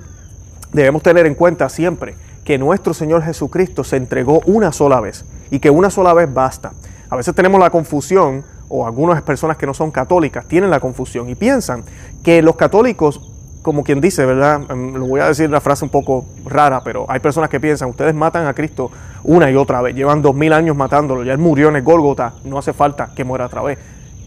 debemos 0.71 1.01
tener 1.01 1.25
en 1.25 1.33
cuenta 1.33 1.69
siempre 1.69 2.23
que 2.45 2.57
nuestro 2.59 2.93
Señor 2.93 3.23
Jesucristo 3.23 3.83
se 3.83 3.97
entregó 3.97 4.41
una 4.45 4.71
sola 4.71 5.01
vez 5.01 5.25
y 5.49 5.59
que 5.59 5.71
una 5.71 5.89
sola 5.89 6.13
vez 6.13 6.31
basta. 6.31 6.71
A 7.09 7.15
veces 7.15 7.33
tenemos 7.35 7.59
la 7.59 7.71
confusión, 7.71 8.45
o 8.69 8.85
algunas 8.85 9.21
personas 9.21 9.57
que 9.57 9.65
no 9.65 9.73
son 9.73 9.91
católicas 9.91 10.47
tienen 10.47 10.69
la 10.69 10.79
confusión 10.79 11.29
y 11.29 11.35
piensan 11.35 11.83
que 12.23 12.41
los 12.41 12.55
católicos, 12.55 13.21
como 13.61 13.83
quien 13.83 14.01
dice, 14.01 14.25
¿verdad? 14.25 14.61
Em, 14.69 14.93
lo 14.93 15.07
voy 15.07 15.21
a 15.21 15.27
decir 15.27 15.47
una 15.47 15.61
frase 15.61 15.85
un 15.85 15.91
poco 15.91 16.25
rara, 16.45 16.81
pero 16.83 17.05
hay 17.09 17.19
personas 17.19 17.49
que 17.49 17.59
piensan, 17.59 17.89
ustedes 17.89 18.13
matan 18.13 18.47
a 18.47 18.53
Cristo 18.53 18.91
una 19.23 19.49
y 19.49 19.55
otra 19.55 19.81
vez, 19.81 19.95
llevan 19.95 20.21
dos 20.21 20.35
mil 20.35 20.53
años 20.53 20.75
matándolo, 20.75 21.23
ya 21.23 21.33
él 21.33 21.37
murió 21.39 21.69
en 21.69 21.77
el 21.77 21.83
Gólgota, 21.83 22.33
no 22.43 22.57
hace 22.57 22.73
falta 22.73 23.09
que 23.15 23.23
muera 23.23 23.47
otra 23.47 23.61
vez. 23.61 23.79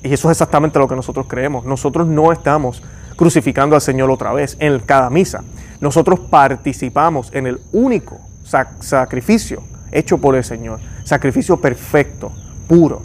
Y 0.03 0.13
eso 0.13 0.31
es 0.31 0.37
exactamente 0.37 0.79
lo 0.79 0.87
que 0.87 0.95
nosotros 0.95 1.27
creemos. 1.29 1.65
Nosotros 1.65 2.07
no 2.07 2.31
estamos 2.31 2.83
crucificando 3.17 3.75
al 3.75 3.81
Señor 3.81 4.11
otra 4.11 4.33
vez 4.33 4.57
en 4.61 4.79
cada 4.79 5.11
misa 5.11 5.43
nosotros 5.81 6.21
participamos 6.21 7.31
en 7.33 7.47
el 7.47 7.61
único 7.73 8.19
sacrificio 8.81 9.63
hecho 9.93 10.19
por 10.19 10.35
el 10.35 10.45
Señor, 10.45 10.81
sacrificio 11.05 11.61
perfecto, 11.61 12.33
puro, 12.67 13.03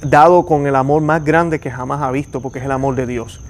dado 0.00 0.44
con 0.44 0.66
el 0.66 0.76
amor 0.76 1.02
más 1.02 1.24
grande 1.24 1.60
que 1.60 1.70
jamás 1.70 2.02
ha 2.02 2.10
visto, 2.10 2.40
porque 2.40 2.58
es 2.58 2.64
el 2.64 2.72
amor 2.72 2.94
de 2.94 3.06
Dios. 3.06 3.40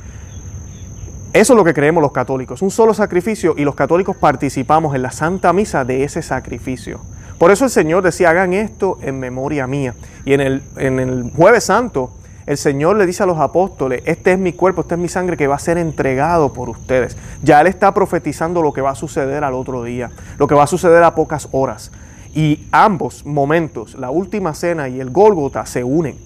Eso 1.33 1.53
es 1.55 1.57
lo 1.57 1.65
que 1.65 1.73
creemos 1.73 2.03
los 2.03 2.13
católicos, 2.13 2.61
un 2.61 2.71
solo 2.71 2.93
sacrificio 2.93 3.55
y 3.57 3.65
los 3.65 3.75
católicos 3.75 4.17
participamos 4.17 4.95
en 4.95 5.03
la 5.03 5.11
Santa 5.11 5.53
Misa 5.53 5.85
de 5.85 6.05
ese 6.05 6.21
sacrificio. 6.21 7.01
Por 7.39 7.51
eso 7.51 7.65
el 7.65 7.71
Señor 7.71 8.03
decía, 8.03 8.31
hagan 8.31 8.53
esto 8.53 8.99
en 9.03 9.19
memoria 9.19 9.67
mía. 9.67 9.95
Y 10.25 10.35
en 10.35 10.41
el, 10.41 10.63
en 10.77 11.01
el 11.01 11.33
jueves 11.35 11.65
santo, 11.65 12.13
el 12.47 12.57
Señor 12.57 12.97
le 12.97 13.07
dice 13.07 13.23
a 13.23 13.27
los 13.27 13.39
apóstoles, 13.39 14.03
este 14.05 14.33
es 14.33 14.39
mi 14.39 14.53
cuerpo, 14.53 14.81
esta 14.81 14.97
es 14.97 15.01
mi 15.01 15.09
sangre 15.09 15.37
que 15.37 15.47
va 15.47 15.55
a 15.55 15.61
ser 15.61 15.79
entregado 15.79 16.53
por 16.53 16.69
ustedes. 16.69 17.17
Ya 17.43 17.61
Él 17.61 17.69
está 17.69 17.95
profetizando 17.95 18.63
lo 18.63 18.73
que 18.73 18.81
va 18.81 18.91
a 18.91 18.95
suceder 18.95 19.45
al 19.45 19.55
otro 19.55 19.85
día, 19.85 20.11
lo 20.39 20.47
que 20.47 20.55
va 20.55 20.65
a 20.65 20.67
suceder 20.67 21.03
a 21.05 21.15
pocas 21.15 21.49
horas. 21.53 21.93
Y 22.35 22.67
ambos 22.73 23.25
momentos, 23.25 23.95
la 23.95 24.11
última 24.11 24.55
cena 24.55 24.89
y 24.89 25.01
el 25.01 25.11
Gólgota, 25.11 25.67
se 25.67 25.85
unen. 25.85 26.19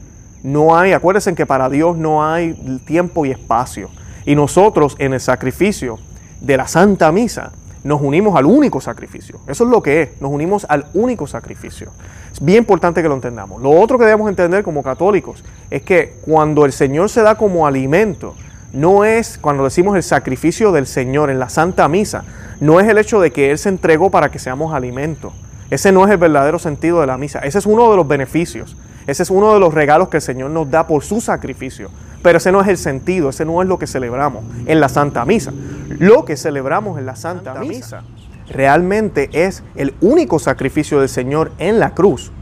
No 0.42 0.76
hay, 0.76 0.92
acuérdense 0.92 1.34
que 1.34 1.46
para 1.46 1.68
Dios 1.68 1.96
no 1.96 2.24
hay 2.24 2.54
tiempo 2.86 3.26
y 3.26 3.32
espacio. 3.32 3.90
Y 4.24 4.34
nosotros 4.34 4.96
en 4.98 5.12
el 5.12 5.20
sacrificio 5.20 5.98
de 6.40 6.56
la 6.56 6.66
Santa 6.66 7.12
Misa 7.12 7.52
nos 7.86 8.02
unimos 8.02 8.36
al 8.36 8.46
único 8.46 8.80
sacrificio. 8.80 9.38
Eso 9.46 9.64
es 9.64 9.70
lo 9.70 9.82
que 9.82 10.02
es, 10.02 10.20
nos 10.20 10.32
unimos 10.32 10.66
al 10.68 10.86
único 10.94 11.26
sacrificio. 11.26 11.92
Es 12.32 12.44
bien 12.44 12.58
importante 12.58 13.00
que 13.00 13.08
lo 13.08 13.14
entendamos. 13.14 13.62
Lo 13.62 13.70
otro 13.70 13.96
que 13.96 14.04
debemos 14.04 14.28
entender 14.28 14.64
como 14.64 14.82
católicos 14.82 15.44
es 15.70 15.82
que 15.82 16.16
cuando 16.22 16.64
el 16.64 16.72
Señor 16.72 17.08
se 17.10 17.22
da 17.22 17.36
como 17.36 17.66
alimento, 17.66 18.34
no 18.72 19.04
es 19.04 19.38
cuando 19.38 19.62
decimos 19.62 19.96
el 19.96 20.02
sacrificio 20.02 20.72
del 20.72 20.86
Señor 20.86 21.30
en 21.30 21.38
la 21.38 21.48
Santa 21.48 21.88
Misa, 21.88 22.24
no 22.60 22.80
es 22.80 22.88
el 22.88 22.98
hecho 22.98 23.20
de 23.20 23.30
que 23.30 23.52
Él 23.52 23.58
se 23.58 23.68
entregó 23.68 24.10
para 24.10 24.30
que 24.30 24.40
seamos 24.40 24.74
alimento. 24.74 25.32
Ese 25.70 25.92
no 25.92 26.04
es 26.04 26.10
el 26.10 26.18
verdadero 26.18 26.58
sentido 26.58 27.00
de 27.00 27.06
la 27.06 27.18
misa. 27.18 27.40
Ese 27.40 27.58
es 27.58 27.66
uno 27.66 27.90
de 27.90 27.96
los 27.96 28.06
beneficios. 28.06 28.76
Ese 29.06 29.22
es 29.22 29.30
uno 29.30 29.54
de 29.54 29.60
los 29.60 29.72
regalos 29.72 30.08
que 30.08 30.16
el 30.16 30.22
Señor 30.22 30.50
nos 30.50 30.70
da 30.70 30.86
por 30.86 31.04
su 31.04 31.20
sacrificio. 31.20 31.90
Pero 32.22 32.38
ese 32.38 32.50
no 32.50 32.60
es 32.60 32.68
el 32.68 32.76
sentido, 32.76 33.28
ese 33.28 33.44
no 33.44 33.62
es 33.62 33.68
lo 33.68 33.78
que 33.78 33.86
celebramos 33.86 34.44
en 34.66 34.80
la 34.80 34.88
Santa 34.88 35.24
Misa. 35.24 35.52
Lo 35.88 36.24
que 36.24 36.36
celebramos 36.36 36.98
en 36.98 37.06
la 37.06 37.16
Santa, 37.16 37.54
Misa 37.60 38.02
realmente 38.48 39.28
es 39.32 39.62
el 39.74 39.94
único 40.00 40.38
sacrificio 40.38 41.00
del 41.00 41.08
Señor 41.08 41.52
en 41.58 41.78
la 41.78 41.94
cruz. 41.94 42.32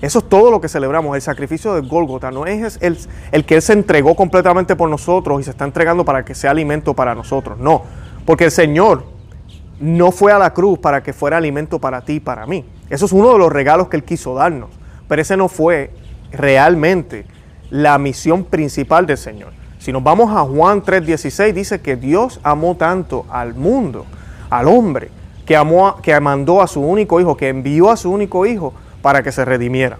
Eso 0.00 0.20
es 0.20 0.28
todo 0.28 0.50
lo 0.52 0.60
que 0.60 0.68
celebramos, 0.68 1.16
el 1.16 1.22
sacrificio 1.22 1.74
de 1.74 1.80
Gólgota. 1.80 2.30
No 2.30 2.46
es 2.46 2.78
el, 2.80 2.96
el 3.32 3.44
que 3.44 3.56
Él 3.56 3.62
se 3.62 3.72
entregó 3.72 4.14
completamente 4.14 4.76
por 4.76 4.88
nosotros 4.88 5.40
y 5.40 5.44
se 5.44 5.50
está 5.50 5.64
entregando 5.64 6.04
para 6.04 6.24
que 6.24 6.34
sea 6.34 6.52
alimento 6.52 6.94
para 6.94 7.14
nosotros. 7.14 7.58
No, 7.58 7.82
porque 8.24 8.44
el 8.44 8.50
Señor 8.52 9.04
no 9.80 10.12
fue 10.12 10.32
a 10.32 10.38
la 10.38 10.54
cruz 10.54 10.78
para 10.78 11.02
que 11.02 11.12
fuera 11.12 11.36
alimento 11.36 11.80
para 11.80 12.02
ti 12.02 12.14
y 12.14 12.20
para 12.20 12.46
mí. 12.46 12.64
Eso 12.90 13.06
es 13.06 13.12
uno 13.12 13.32
de 13.32 13.38
los 13.38 13.52
regalos 13.52 13.88
que 13.88 13.96
Él 13.96 14.04
quiso 14.04 14.34
darnos. 14.34 14.70
Pero 15.08 15.22
ese 15.22 15.36
no 15.36 15.48
fue 15.48 15.90
realmente 16.30 17.26
la 17.70 17.98
misión 17.98 18.44
principal 18.44 19.06
del 19.06 19.18
Señor. 19.18 19.57
Si 19.88 19.92
nos 19.92 20.02
vamos 20.02 20.30
a 20.36 20.40
Juan 20.40 20.82
3:16, 20.82 21.54
dice 21.54 21.80
que 21.80 21.96
Dios 21.96 22.40
amó 22.42 22.74
tanto 22.74 23.24
al 23.30 23.54
mundo, 23.54 24.04
al 24.50 24.68
hombre, 24.68 25.10
que, 25.46 25.56
amó, 25.56 25.96
que 26.02 26.20
mandó 26.20 26.60
a 26.60 26.66
su 26.66 26.82
único 26.82 27.18
hijo, 27.22 27.38
que 27.38 27.48
envió 27.48 27.90
a 27.90 27.96
su 27.96 28.12
único 28.12 28.44
hijo 28.44 28.74
para 29.00 29.22
que 29.22 29.32
se 29.32 29.46
redimiera, 29.46 29.98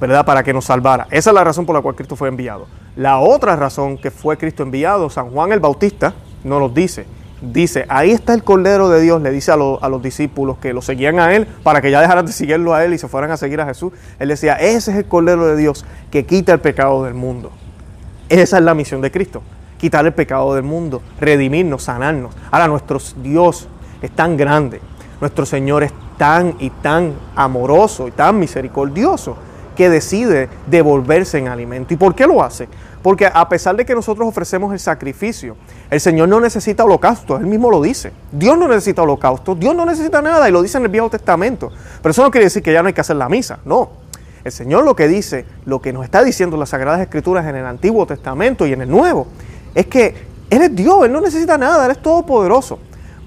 ¿verdad? 0.00 0.24
Para 0.24 0.44
que 0.44 0.52
nos 0.52 0.66
salvara. 0.66 1.08
Esa 1.10 1.30
es 1.30 1.34
la 1.34 1.42
razón 1.42 1.66
por 1.66 1.74
la 1.74 1.82
cual 1.82 1.96
Cristo 1.96 2.14
fue 2.14 2.28
enviado. 2.28 2.68
La 2.94 3.18
otra 3.18 3.56
razón 3.56 3.98
que 3.98 4.12
fue 4.12 4.38
Cristo 4.38 4.62
enviado, 4.62 5.10
San 5.10 5.32
Juan 5.32 5.50
el 5.50 5.58
Bautista 5.58 6.14
nos 6.44 6.60
lo 6.60 6.68
dice, 6.68 7.04
dice, 7.42 7.84
ahí 7.88 8.12
está 8.12 8.32
el 8.32 8.44
Cordero 8.44 8.88
de 8.90 9.00
Dios, 9.00 9.20
le 9.22 9.32
dice 9.32 9.50
a, 9.50 9.54
a, 9.54 9.88
los 9.88 10.02
discípulos 10.02 10.58
que 10.58 10.72
lo 10.72 10.82
seguían 10.82 11.18
a 11.18 11.34
él 11.34 11.48
para 11.64 11.80
que 11.80 11.90
ya 11.90 12.00
dejaran 12.00 12.26
de 12.26 12.30
seguirlo 12.30 12.74
a 12.74 12.84
él 12.84 12.94
y 12.94 12.98
se 12.98 13.08
fueran 13.08 13.32
a 13.32 13.36
seguir 13.36 13.60
a 13.60 13.66
Jesús. 13.66 13.92
Él 14.20 14.28
decía, 14.28 14.52
ese 14.54 14.92
es 14.92 14.98
el 14.98 15.06
Cordero 15.06 15.48
de 15.48 15.56
Dios 15.56 15.84
que 16.12 16.26
quita 16.26 16.52
el 16.52 16.60
pecado 16.60 17.02
del 17.02 17.14
mundo. 17.14 17.50
Esa 18.28 18.58
es 18.58 18.64
la 18.64 18.74
misión 18.74 19.00
de 19.00 19.10
Cristo, 19.10 19.42
quitar 19.78 20.04
el 20.04 20.12
pecado 20.12 20.54
del 20.54 20.64
mundo, 20.64 21.00
redimirnos, 21.20 21.84
sanarnos. 21.84 22.34
Ahora 22.50 22.66
nuestro 22.66 22.98
Dios 23.22 23.68
es 24.02 24.10
tan 24.10 24.36
grande, 24.36 24.80
nuestro 25.20 25.46
Señor 25.46 25.84
es 25.84 25.92
tan 26.18 26.56
y 26.58 26.70
tan 26.70 27.14
amoroso 27.36 28.08
y 28.08 28.10
tan 28.10 28.38
misericordioso 28.38 29.36
que 29.76 29.88
decide 29.90 30.48
devolverse 30.66 31.38
en 31.38 31.48
alimento. 31.48 31.94
¿Y 31.94 31.96
por 31.96 32.14
qué 32.14 32.26
lo 32.26 32.42
hace? 32.42 32.68
Porque 33.02 33.30
a 33.32 33.48
pesar 33.48 33.76
de 33.76 33.84
que 33.84 33.94
nosotros 33.94 34.26
ofrecemos 34.26 34.72
el 34.72 34.80
sacrificio, 34.80 35.56
el 35.90 36.00
Señor 36.00 36.28
no 36.28 36.40
necesita 36.40 36.82
holocausto, 36.82 37.36
Él 37.36 37.46
mismo 37.46 37.70
lo 37.70 37.80
dice. 37.80 38.10
Dios 38.32 38.58
no 38.58 38.66
necesita 38.66 39.02
holocausto, 39.02 39.54
Dios 39.54 39.76
no 39.76 39.86
necesita 39.86 40.20
nada 40.20 40.48
y 40.48 40.52
lo 40.52 40.62
dice 40.62 40.78
en 40.78 40.84
el 40.84 40.90
Viejo 40.90 41.08
Testamento. 41.10 41.70
Pero 42.02 42.10
eso 42.10 42.24
no 42.24 42.32
quiere 42.32 42.46
decir 42.46 42.62
que 42.64 42.72
ya 42.72 42.82
no 42.82 42.88
hay 42.88 42.94
que 42.94 43.02
hacer 43.02 43.14
la 43.14 43.28
misa, 43.28 43.60
no. 43.64 44.05
El 44.46 44.52
Señor 44.52 44.84
lo 44.84 44.94
que 44.94 45.08
dice, 45.08 45.44
lo 45.64 45.82
que 45.82 45.92
nos 45.92 46.04
está 46.04 46.22
diciendo 46.22 46.56
las 46.56 46.68
Sagradas 46.68 47.00
Escrituras 47.00 47.44
en 47.46 47.56
el 47.56 47.66
Antiguo 47.66 48.06
Testamento 48.06 48.64
y 48.64 48.72
en 48.72 48.80
el 48.80 48.88
Nuevo, 48.88 49.26
es 49.74 49.86
que 49.86 50.14
Él 50.48 50.62
es 50.62 50.76
Dios, 50.76 51.04
Él 51.04 51.12
no 51.12 51.20
necesita 51.20 51.58
nada, 51.58 51.86
Él 51.86 51.90
es 51.90 52.00
todopoderoso. 52.00 52.78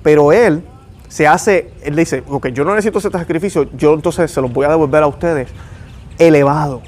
Pero 0.01 0.31
Él 0.31 0.63
se 1.09 1.27
hace, 1.27 1.73
Él 1.83 1.97
dice, 1.97 2.23
ok, 2.25 2.47
yo 2.47 2.63
no 2.63 2.73
necesito 2.73 2.99
ese 2.99 3.11
sacrificio, 3.11 3.69
yo 3.75 3.95
entonces 3.95 4.31
se 4.31 4.39
los 4.39 4.53
voy 4.53 4.65
a 4.65 4.69
devolver 4.69 5.03
a 5.03 5.07
ustedes 5.07 5.49
elevado 6.17 6.81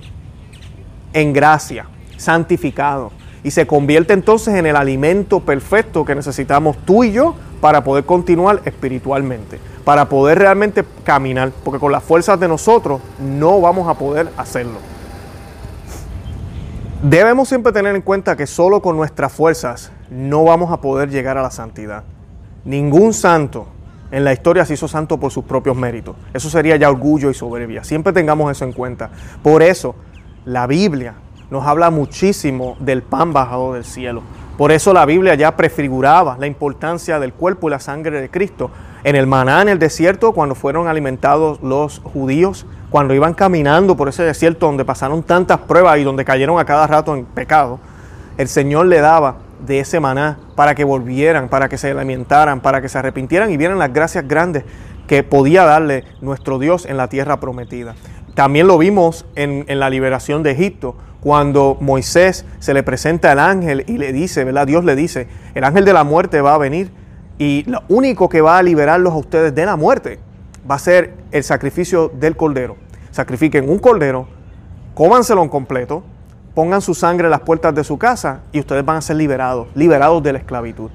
en 1.11 1.33
gracia 1.33 1.87
santificado 2.15 3.11
y 3.43 3.51
se 3.51 3.65
convierte 3.67 4.13
entonces 4.13 4.55
en 4.55 4.65
el 4.65 4.75
alimento 4.75 5.39
perfecto 5.39 6.05
que 6.05 6.15
necesitamos 6.15 6.77
tú 6.85 7.03
y 7.03 7.11
yo 7.11 7.35
para 7.59 7.83
poder 7.83 8.05
continuar 8.05 8.61
espiritualmente, 8.65 9.59
para 9.83 10.09
poder 10.09 10.39
realmente 10.39 10.83
caminar, 11.03 11.51
porque 11.63 11.79
con 11.79 11.91
las 11.91 12.03
fuerzas 12.03 12.39
de 12.39 12.47
nosotros 12.47 13.01
no 13.19 13.61
vamos 13.61 13.87
a 13.87 13.95
poder 13.95 14.29
hacerlo. 14.37 14.79
Debemos 17.03 17.49
siempre 17.49 17.71
tener 17.71 17.95
en 17.95 18.03
cuenta 18.03 18.35
que 18.37 18.45
solo 18.45 18.81
con 18.81 18.95
nuestras 18.95 19.31
fuerzas 19.31 19.91
no 20.11 20.43
vamos 20.43 20.71
a 20.71 20.81
poder 20.81 21.09
llegar 21.09 21.37
a 21.37 21.41
la 21.41 21.49
santidad. 21.49 22.03
Ningún 22.63 23.13
santo 23.13 23.65
en 24.11 24.23
la 24.23 24.33
historia 24.33 24.65
se 24.65 24.75
hizo 24.75 24.87
santo 24.87 25.19
por 25.19 25.31
sus 25.31 25.45
propios 25.45 25.75
méritos. 25.75 26.15
Eso 26.33 26.49
sería 26.49 26.75
ya 26.75 26.89
orgullo 26.89 27.31
y 27.31 27.33
soberbia. 27.33 27.83
Siempre 27.83 28.13
tengamos 28.13 28.51
eso 28.51 28.65
en 28.65 28.73
cuenta. 28.73 29.09
Por 29.41 29.63
eso, 29.63 29.95
la 30.45 30.67
Biblia 30.67 31.15
nos 31.51 31.67
habla 31.67 31.91
muchísimo 31.91 32.75
del 32.79 33.03
pan 33.03 33.33
bajado 33.33 33.73
del 33.73 33.85
cielo. 33.85 34.23
Por 34.57 34.71
eso 34.71 34.93
la 34.93 35.05
Biblia 35.05 35.35
ya 35.35 35.55
prefiguraba 35.55 36.37
la 36.39 36.47
importancia 36.47 37.19
del 37.19 37.33
cuerpo 37.33 37.67
y 37.67 37.71
la 37.71 37.79
sangre 37.79 38.21
de 38.21 38.29
Cristo. 38.29 38.71
En 39.03 39.15
el 39.15 39.27
maná, 39.27 39.61
en 39.61 39.69
el 39.69 39.77
desierto, 39.77 40.31
cuando 40.31 40.55
fueron 40.55 40.87
alimentados 40.87 41.61
los 41.61 41.99
judíos, 41.99 42.65
cuando 42.89 43.13
iban 43.13 43.33
caminando 43.33 43.95
por 43.97 44.09
ese 44.09 44.23
desierto 44.23 44.65
donde 44.65 44.85
pasaron 44.85 45.23
tantas 45.23 45.59
pruebas 45.59 45.97
y 45.99 46.03
donde 46.03 46.25
cayeron 46.25 46.59
a 46.59 46.65
cada 46.65 46.87
rato 46.87 47.15
en 47.15 47.25
pecado, 47.25 47.79
el 48.37 48.47
Señor 48.47 48.85
le 48.85 49.01
daba 49.01 49.37
de 49.65 49.79
ese 49.79 49.99
maná 49.99 50.39
para 50.55 50.73
que 50.73 50.83
volvieran, 50.83 51.49
para 51.49 51.69
que 51.69 51.77
se 51.77 51.91
alimentaran, 51.91 52.61
para 52.61 52.81
que 52.81 52.89
se 52.89 52.97
arrepintieran 52.97 53.51
y 53.51 53.57
vieran 53.57 53.77
las 53.77 53.93
gracias 53.93 54.27
grandes 54.27 54.63
que 55.07 55.23
podía 55.23 55.65
darle 55.65 56.05
nuestro 56.21 56.59
Dios 56.59 56.85
en 56.85 56.97
la 56.97 57.07
tierra 57.07 57.39
prometida. 57.39 57.95
También 58.33 58.67
lo 58.67 58.77
vimos 58.77 59.25
en, 59.35 59.65
la 59.67 59.89
liberación 59.89 60.41
de 60.41 60.51
Egipto, 60.51 60.95
cuando 61.21 61.77
Moisés 61.79 62.45
se 62.59 62.73
le 62.73 62.83
presenta 62.83 63.31
al 63.31 63.39
ángel 63.39 63.85
y 63.87 63.97
le 63.97 64.11
dice, 64.11 64.43
¿verdad? 64.43 64.67
Dios 64.67 64.83
le 64.83 64.95
dice, 64.95 65.27
el 65.53 65.63
ángel 65.63 65.85
de 65.85 65.93
la 65.93 66.03
muerte 66.03 66.41
va 66.41 66.55
a 66.55 66.57
venir 66.57 66.91
y 67.37 67.63
lo 67.67 67.83
único 67.89 68.27
que 68.27 68.41
va 68.41 68.57
a 68.57 68.63
liberarlos 68.63 69.13
a 69.13 69.17
ustedes 69.17 69.55
de 69.55 69.65
la 69.65 69.75
muerte 69.75 70.19
va 70.69 70.75
a 70.75 70.79
ser 70.79 71.13
el 71.31 71.43
sacrificio 71.43 72.09
del 72.09 72.35
cordero. 72.35 72.75
Sacrifiquen 73.11 73.69
un 73.69 73.79
cordero, 73.79 74.27
cómanselo 74.95 75.43
en 75.43 75.49
completo, 75.49 76.03
pongan 76.55 76.81
su 76.81 76.93
sangre 76.93 77.27
en 77.27 77.31
las 77.31 77.41
puertas 77.41 77.73
de 77.75 77.83
su 77.83 77.97
casa 77.97 78.41
y 78.51 78.59
ustedes 78.59 78.83
van 78.83 78.97
a 78.97 79.01
ser 79.01 79.15
liberados, 79.15 79.67
liberados 79.75 80.23
de 80.23 80.33
la 80.33 80.39
esclavitud. 80.39 80.89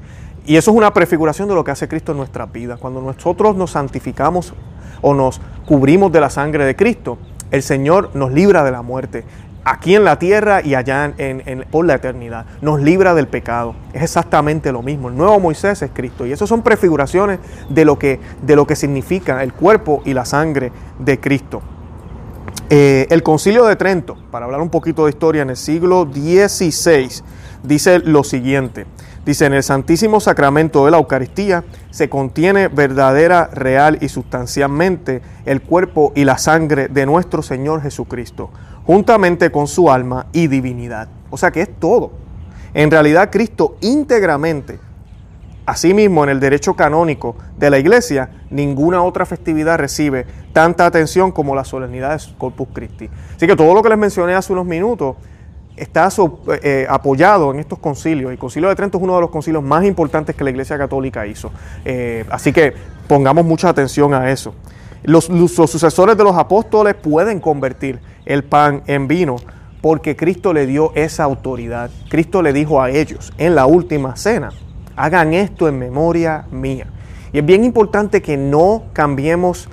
Y 0.45 0.57
eso 0.57 0.71
es 0.71 0.77
una 0.77 0.93
prefiguración 0.93 1.49
de 1.49 1.55
lo 1.55 1.65
que 1.65 1.73
hace 1.73 1.89
Cristo 1.89 2.13
en 2.13 2.19
nuestras 2.19 2.51
vidas. 2.53 2.79
Cuando 2.79 3.01
nosotros 3.01 3.57
nos 3.57 3.73
santificamos 3.73 4.55
o 5.03 5.15
nos 5.15 5.41
cubrimos 5.67 6.13
de 6.13 6.21
la 6.21 6.31
sangre 6.31 6.65
de 6.65 6.77
Cristo, 6.77 7.19
el 7.51 7.63
Señor 7.63 8.11
nos 8.15 8.33
libra 8.33 8.65
de 8.65 8.71
la 8.71 8.83
muerte, 8.83 9.25
aquí 9.67 9.97
en 9.97 10.05
la 10.05 10.17
tierra 10.17 10.63
y 10.65 10.77
allá 10.77 11.13
en, 11.19 11.67
por 11.71 11.85
la 11.85 11.95
eternidad. 11.95 12.47
Nos 12.61 12.81
libra 12.81 13.15
del 13.15 13.27
pecado. 13.27 13.75
Es 13.93 14.03
exactamente 14.03 14.71
lo 14.71 14.81
mismo. 14.81 15.09
El 15.09 15.17
nuevo 15.17 15.41
Moisés 15.41 15.83
es 15.83 15.91
Cristo. 15.93 16.25
Y 16.25 16.33
eso 16.33 16.47
son 16.47 16.63
prefiguraciones 16.63 17.41
de 17.69 17.85
lo 17.85 17.99
que, 17.99 18.21
de 18.43 18.55
lo 18.55 18.65
que 18.65 18.77
significa 18.77 19.43
el 19.43 19.53
cuerpo 19.53 20.03
y 20.05 20.15
la 20.15 20.25
sangre 20.25 20.71
de 21.01 21.19
Cristo. 21.19 21.63
Eh, 22.71 23.09
el 23.11 23.25
concilio 23.25 23.67
de 23.67 23.75
Trento, 23.75 24.17
para 24.31 24.45
hablar 24.45 24.61
un 24.61 24.71
poquito 24.71 25.05
de 25.05 25.11
historia, 25.11 25.43
en 25.43 25.51
el 25.51 25.57
siglo 25.57 26.09
XVI, 26.13 27.23
dice 27.65 27.99
lo 27.99 28.23
siguiente. 28.23 28.87
Dice, 29.25 29.47
en 29.47 29.55
el 29.55 29.65
Santísimo 29.65 30.21
Sacramento 30.21 30.85
de 30.85 30.93
la 30.93 30.99
Eucaristía 30.99 31.65
se 31.91 32.09
contiene 32.09 32.69
verdadera, 32.69 33.51
real 33.53 33.99
y 34.01 34.09
sustancialmente 34.09 35.21
el 35.45 35.63
cuerpo 35.63 36.13
y 36.15 36.23
la 36.23 36.39
sangre 36.39 36.87
de 36.87 37.07
nuestro 37.07 37.43
Señor 37.43 37.83
Jesucristo, 37.83 38.51
juntamente 38.87 39.51
con 39.51 39.67
su 39.67 39.91
alma 39.91 40.27
y 40.33 40.47
divinidad. 40.47 41.09
O 41.31 41.37
sea 41.37 41.51
que 41.51 41.63
es 41.63 41.79
todo. 41.79 42.13
En 42.73 42.91
realidad 42.91 43.31
Cristo 43.31 43.77
íntegramente 43.81 44.79
Asimismo, 45.67 46.23
en 46.23 46.31
el 46.31 46.39
derecho 46.39 46.75
canónico 46.75 47.35
de 47.59 47.71
la 47.71 47.79
Iglesia, 47.79 48.31
ninguna 48.51 49.03
otra 49.03 49.27
festividad 49.27 49.79
recibe 49.79 50.25
tanta 50.53 50.87
atención 50.87 51.33
como 51.33 51.57
la 51.57 51.65
solemnidad 51.65 52.17
de 52.17 52.39
Corpus 52.39 52.69
Christi. 52.73 53.11
Así 53.35 53.49
que 53.49 53.57
todo 53.57 53.75
lo 53.75 53.83
que 53.83 53.89
les 53.89 53.99
mencioné 53.99 54.35
hace 54.35 54.53
unos 54.53 54.65
minutos 54.65 55.17
está 55.77 56.09
eh, 56.63 56.87
apoyado 56.89 57.53
en 57.53 57.59
estos 57.59 57.81
concilios. 57.81 58.31
El 58.31 58.39
concilio 58.39 58.69
de 58.69 58.77
Trento 58.77 58.99
es 58.99 59.05
uno 59.05 59.17
de 59.17 59.23
los 59.23 59.31
concilios 59.31 59.63
más 59.65 59.85
importantes 59.85 60.37
que 60.37 60.45
la 60.45 60.51
Iglesia 60.51 60.79
Católica 60.79 61.27
hizo. 61.27 61.51
Eh, 61.85 62.25
así 62.31 62.53
que 62.53 62.73
pongamos 63.09 63.45
mucha 63.45 63.69
atención 63.69 64.15
a 64.15 64.31
eso. 64.31 64.55
Los, 65.07 65.31
los 65.31 65.53
sucesores 65.53 66.17
de 66.17 66.25
los 66.25 66.37
apóstoles 66.37 66.95
pueden 66.95 67.41
convertir 67.41 68.01
el 68.27 68.45
pan 68.45 68.83
en 68.87 69.09
vino 69.09 69.37
porque 69.81 70.17
Cristo 70.17 70.53
le 70.53 70.67
dio 70.67 70.93
esa 70.95 71.25
autoridad. 71.25 71.91
Cristo 72.11 72.43
le 72.43 72.53
dijo 72.53 72.83
a 72.83 72.91
ellos 72.91 73.33
en 73.39 73.55
la 73.55 73.67
última 73.67 74.17
cena, 74.17 74.51
Hagan 74.97 75.35
esto 75.35 75.69
en 75.69 75.79
memoria 75.79 76.47
mía. 76.51 76.87
Y 77.33 77.39
es 77.39 77.45
bien 77.45 77.65
importante 77.65 78.23
que 78.23 78.39
no 78.39 78.85
cambiemos 78.95 79.69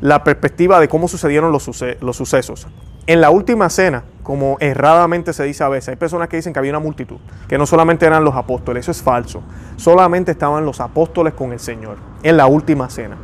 la 0.00 0.22
perspectiva 0.22 0.78
de 0.78 0.88
cómo 0.88 1.08
sucedieron 1.08 1.50
los, 1.50 1.62
sucesos. 1.62 2.66
En 3.06 3.22
la 3.22 3.30
última 3.30 3.70
cena, 3.70 4.04
como 4.22 4.58
erradamente 4.60 5.32
se 5.32 5.44
dice 5.44 5.64
a 5.64 5.68
veces, 5.68 5.88
hay 5.88 5.96
personas 5.96 6.28
que 6.28 6.36
dicen 6.36 6.52
que 6.52 6.58
había 6.58 6.72
una 6.72 6.78
multitud, 6.78 7.16
que 7.48 7.56
no 7.56 7.66
solamente 7.66 8.04
eran 8.04 8.22
los 8.22 8.36
apóstoles, 8.36 8.84
eso 8.84 8.90
es 8.90 9.02
falso. 9.02 9.42
Solamente 9.76 10.30
estaban 10.32 10.66
los 10.66 10.80
apóstoles 10.80 11.32
con 11.32 11.52
el 11.52 11.58
Señor 11.58 11.96
en 12.22 12.36
la 12.36 12.46
última 12.46 12.90
cena. 12.90 13.16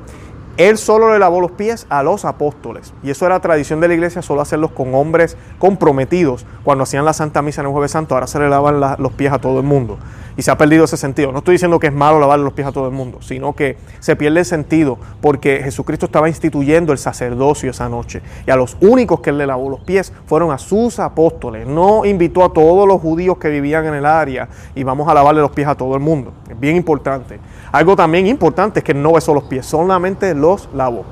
Él 0.57 0.79
solo 0.79 1.13
le 1.13 1.19
lavó 1.19 1.41
los 1.41 1.53
pies 1.53 1.87
a 1.91 2.03
los 2.03 2.25
apóstoles. 2.25 2.95
Y 3.03 3.11
eso 3.11 3.27
era 3.27 3.41
tradición 3.41 3.81
de 3.81 3.89
la 3.89 3.95
iglesia, 3.95 4.23
solo 4.23 4.41
hacerlos 4.41 4.73
con 4.73 4.95
hombres 4.95 5.37
comprometidos. 5.59 6.47
Cuando 6.65 6.85
hacían 6.85 7.05
la 7.05 7.13
Santa 7.13 7.43
Misa 7.43 7.61
en 7.61 7.67
el 7.67 7.73
Jueves 7.73 7.91
Santo, 7.91 8.15
ahora 8.15 8.27
se 8.27 8.39
le 8.39 8.49
lavan 8.49 8.81
los 8.99 9.13
pies 9.13 9.33
a 9.33 9.39
todo 9.39 9.59
el 9.59 9.67
mundo 9.67 9.99
y 10.37 10.43
se 10.43 10.51
ha 10.51 10.59
perdido 10.59 10.85
ese 10.85 10.97
sentido. 10.97 11.33
No 11.33 11.39
estoy 11.39 11.55
diciendo 11.55 11.79
que 11.79 11.89
es 11.89 11.93
malo 11.93 12.21
lavarle 12.21 12.45
los 12.45 12.53
pies 12.53 12.69
a 12.69 12.73
todo 12.73 12.87
el 12.87 12.93
mundo, 12.93 13.19
sino 13.21 13.55
que 13.55 13.77
se 14.01 14.17
pierde 14.17 14.41
el 14.41 14.45
sentido 14.45 14.99
porque 15.21 15.61
Jesucristo 15.63 16.07
estaba 16.07 16.29
instituyendo 16.29 16.93
el 16.93 16.99
sacerdocio 16.99 17.71
esa 17.71 17.89
noche 17.89 18.23
y 18.47 18.51
a 18.51 18.57
los 18.57 18.77
únicos 18.81 19.21
que 19.21 19.31
él 19.31 19.39
le 19.39 19.47
lavó 19.47 19.71
los 19.71 19.81
pies 19.81 20.13
fueron 20.27 20.53
a 20.53 20.59
sus 20.59 20.99
apóstoles. 20.99 21.67
No 21.67 22.05
invitó 22.05 22.45
a 22.45 22.53
todos 22.53 22.87
los 22.87 23.01
judíos 23.01 23.39
que 23.39 23.49
vivían 23.49 23.87
en 23.87 23.95
el 23.95 24.07
área 24.07 24.49
y 24.75 24.85
vamos 24.85 25.09
a 25.09 25.15
lavarle 25.15 25.41
los 25.41 25.51
pies 25.51 25.69
a 25.69 25.75
todo 25.75 25.95
el 25.95 26.01
mundo. 26.01 26.33
Es 26.49 26.59
bien 26.59 26.77
importante. 26.77 27.41
Algo 27.73 27.97
también 27.97 28.27
importante 28.27 28.81
es 28.81 28.85
que 28.85 28.95
no 28.95 29.13
besó 29.13 29.35
los 29.35 29.45
pies, 29.45 29.67
solamente 29.67 30.35
los 30.35 30.46
lavó. 30.75 31.05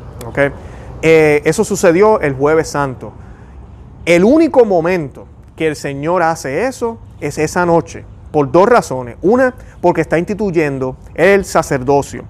Eh, 1.02 1.42
eso 1.44 1.64
sucedió 1.64 2.20
el 2.20 2.34
jueves 2.34 2.68
santo. 2.68 3.12
El 4.06 4.24
único 4.24 4.64
momento 4.64 5.26
que 5.56 5.66
el 5.66 5.76
Señor 5.76 6.22
hace 6.22 6.66
eso 6.66 6.98
es 7.20 7.38
esa 7.38 7.66
noche 7.66 8.04
por 8.32 8.50
dos 8.50 8.68
razones. 8.68 9.16
Una, 9.22 9.54
porque 9.80 10.00
está 10.00 10.18
instituyendo 10.18 10.96
el 11.14 11.44
sacerdocio. 11.44 12.24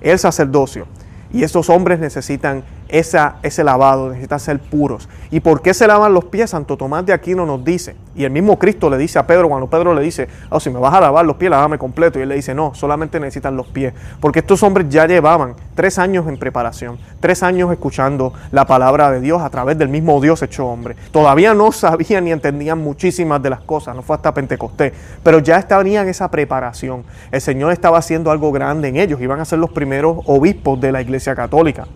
El 0.00 0.18
sacerdocio. 0.18 0.86
Y 1.32 1.42
estos 1.42 1.68
hombres 1.68 1.98
necesitan 1.98 2.64
esa, 2.90 3.36
ese 3.42 3.64
lavado, 3.64 4.08
necesitan 4.08 4.38
ser 4.38 4.58
puros. 4.60 5.08
¿Y 5.30 5.40
por 5.40 5.62
qué 5.62 5.74
se 5.74 5.86
lavan 5.86 6.14
los 6.14 6.26
pies? 6.26 6.50
Santo 6.50 6.76
Tomás 6.76 7.04
de 7.04 7.12
Aquino 7.12 7.44
nos 7.44 7.64
dice, 7.64 7.96
y 8.14 8.24
el 8.24 8.30
mismo 8.30 8.58
Cristo 8.58 8.88
le 8.88 8.98
dice 8.98 9.18
a 9.18 9.26
Pedro, 9.26 9.48
cuando 9.48 9.68
Pedro 9.68 9.94
le 9.94 10.02
dice, 10.02 10.28
oh, 10.50 10.60
si 10.60 10.70
me 10.70 10.78
vas 10.78 10.94
a 10.94 11.00
lavar 11.00 11.24
los 11.24 11.36
pies, 11.36 11.50
lávame 11.50 11.78
completo. 11.78 12.18
Y 12.18 12.22
él 12.22 12.28
le 12.28 12.36
dice, 12.36 12.54
no, 12.54 12.74
solamente 12.74 13.18
necesitan 13.18 13.56
los 13.56 13.66
pies. 13.66 13.94
Porque 14.20 14.40
estos 14.40 14.62
hombres 14.62 14.88
ya 14.88 15.06
llevaban 15.06 15.54
tres 15.74 15.98
años 15.98 16.28
en 16.28 16.36
preparación, 16.36 16.98
tres 17.20 17.42
años 17.42 17.72
escuchando 17.72 18.32
la 18.52 18.66
palabra 18.66 19.10
de 19.10 19.20
Dios 19.20 19.40
a 19.42 19.50
través 19.50 19.78
del 19.78 19.88
mismo 19.88 20.20
Dios 20.20 20.42
hecho 20.42 20.66
hombre. 20.66 20.96
Todavía 21.12 21.54
no 21.54 21.72
sabían 21.72 22.24
ni 22.24 22.32
entendían 22.32 22.78
muchísimas 22.78 23.42
de 23.42 23.50
las 23.50 23.60
cosas, 23.60 23.96
no 23.96 24.02
fue 24.02 24.16
hasta 24.16 24.34
Pentecostés, 24.34 24.92
pero 25.22 25.38
ya 25.38 25.56
estaban 25.56 25.80
esa 25.86 26.30
preparación. 26.30 27.04
El 27.32 27.40
Señor 27.40 27.72
estaba 27.72 27.98
haciendo 27.98 28.30
algo 28.30 28.52
grande 28.52 28.88
en 28.88 28.96
ellos, 28.96 29.20
iban 29.20 29.40
a 29.40 29.44
ser 29.44 29.58
los 29.58 29.70
primeros 29.70 30.18
obispos 30.26 30.80
de 30.80 30.92
la 30.92 31.00
Iglesia 31.00 31.34
Católica. 31.34 31.86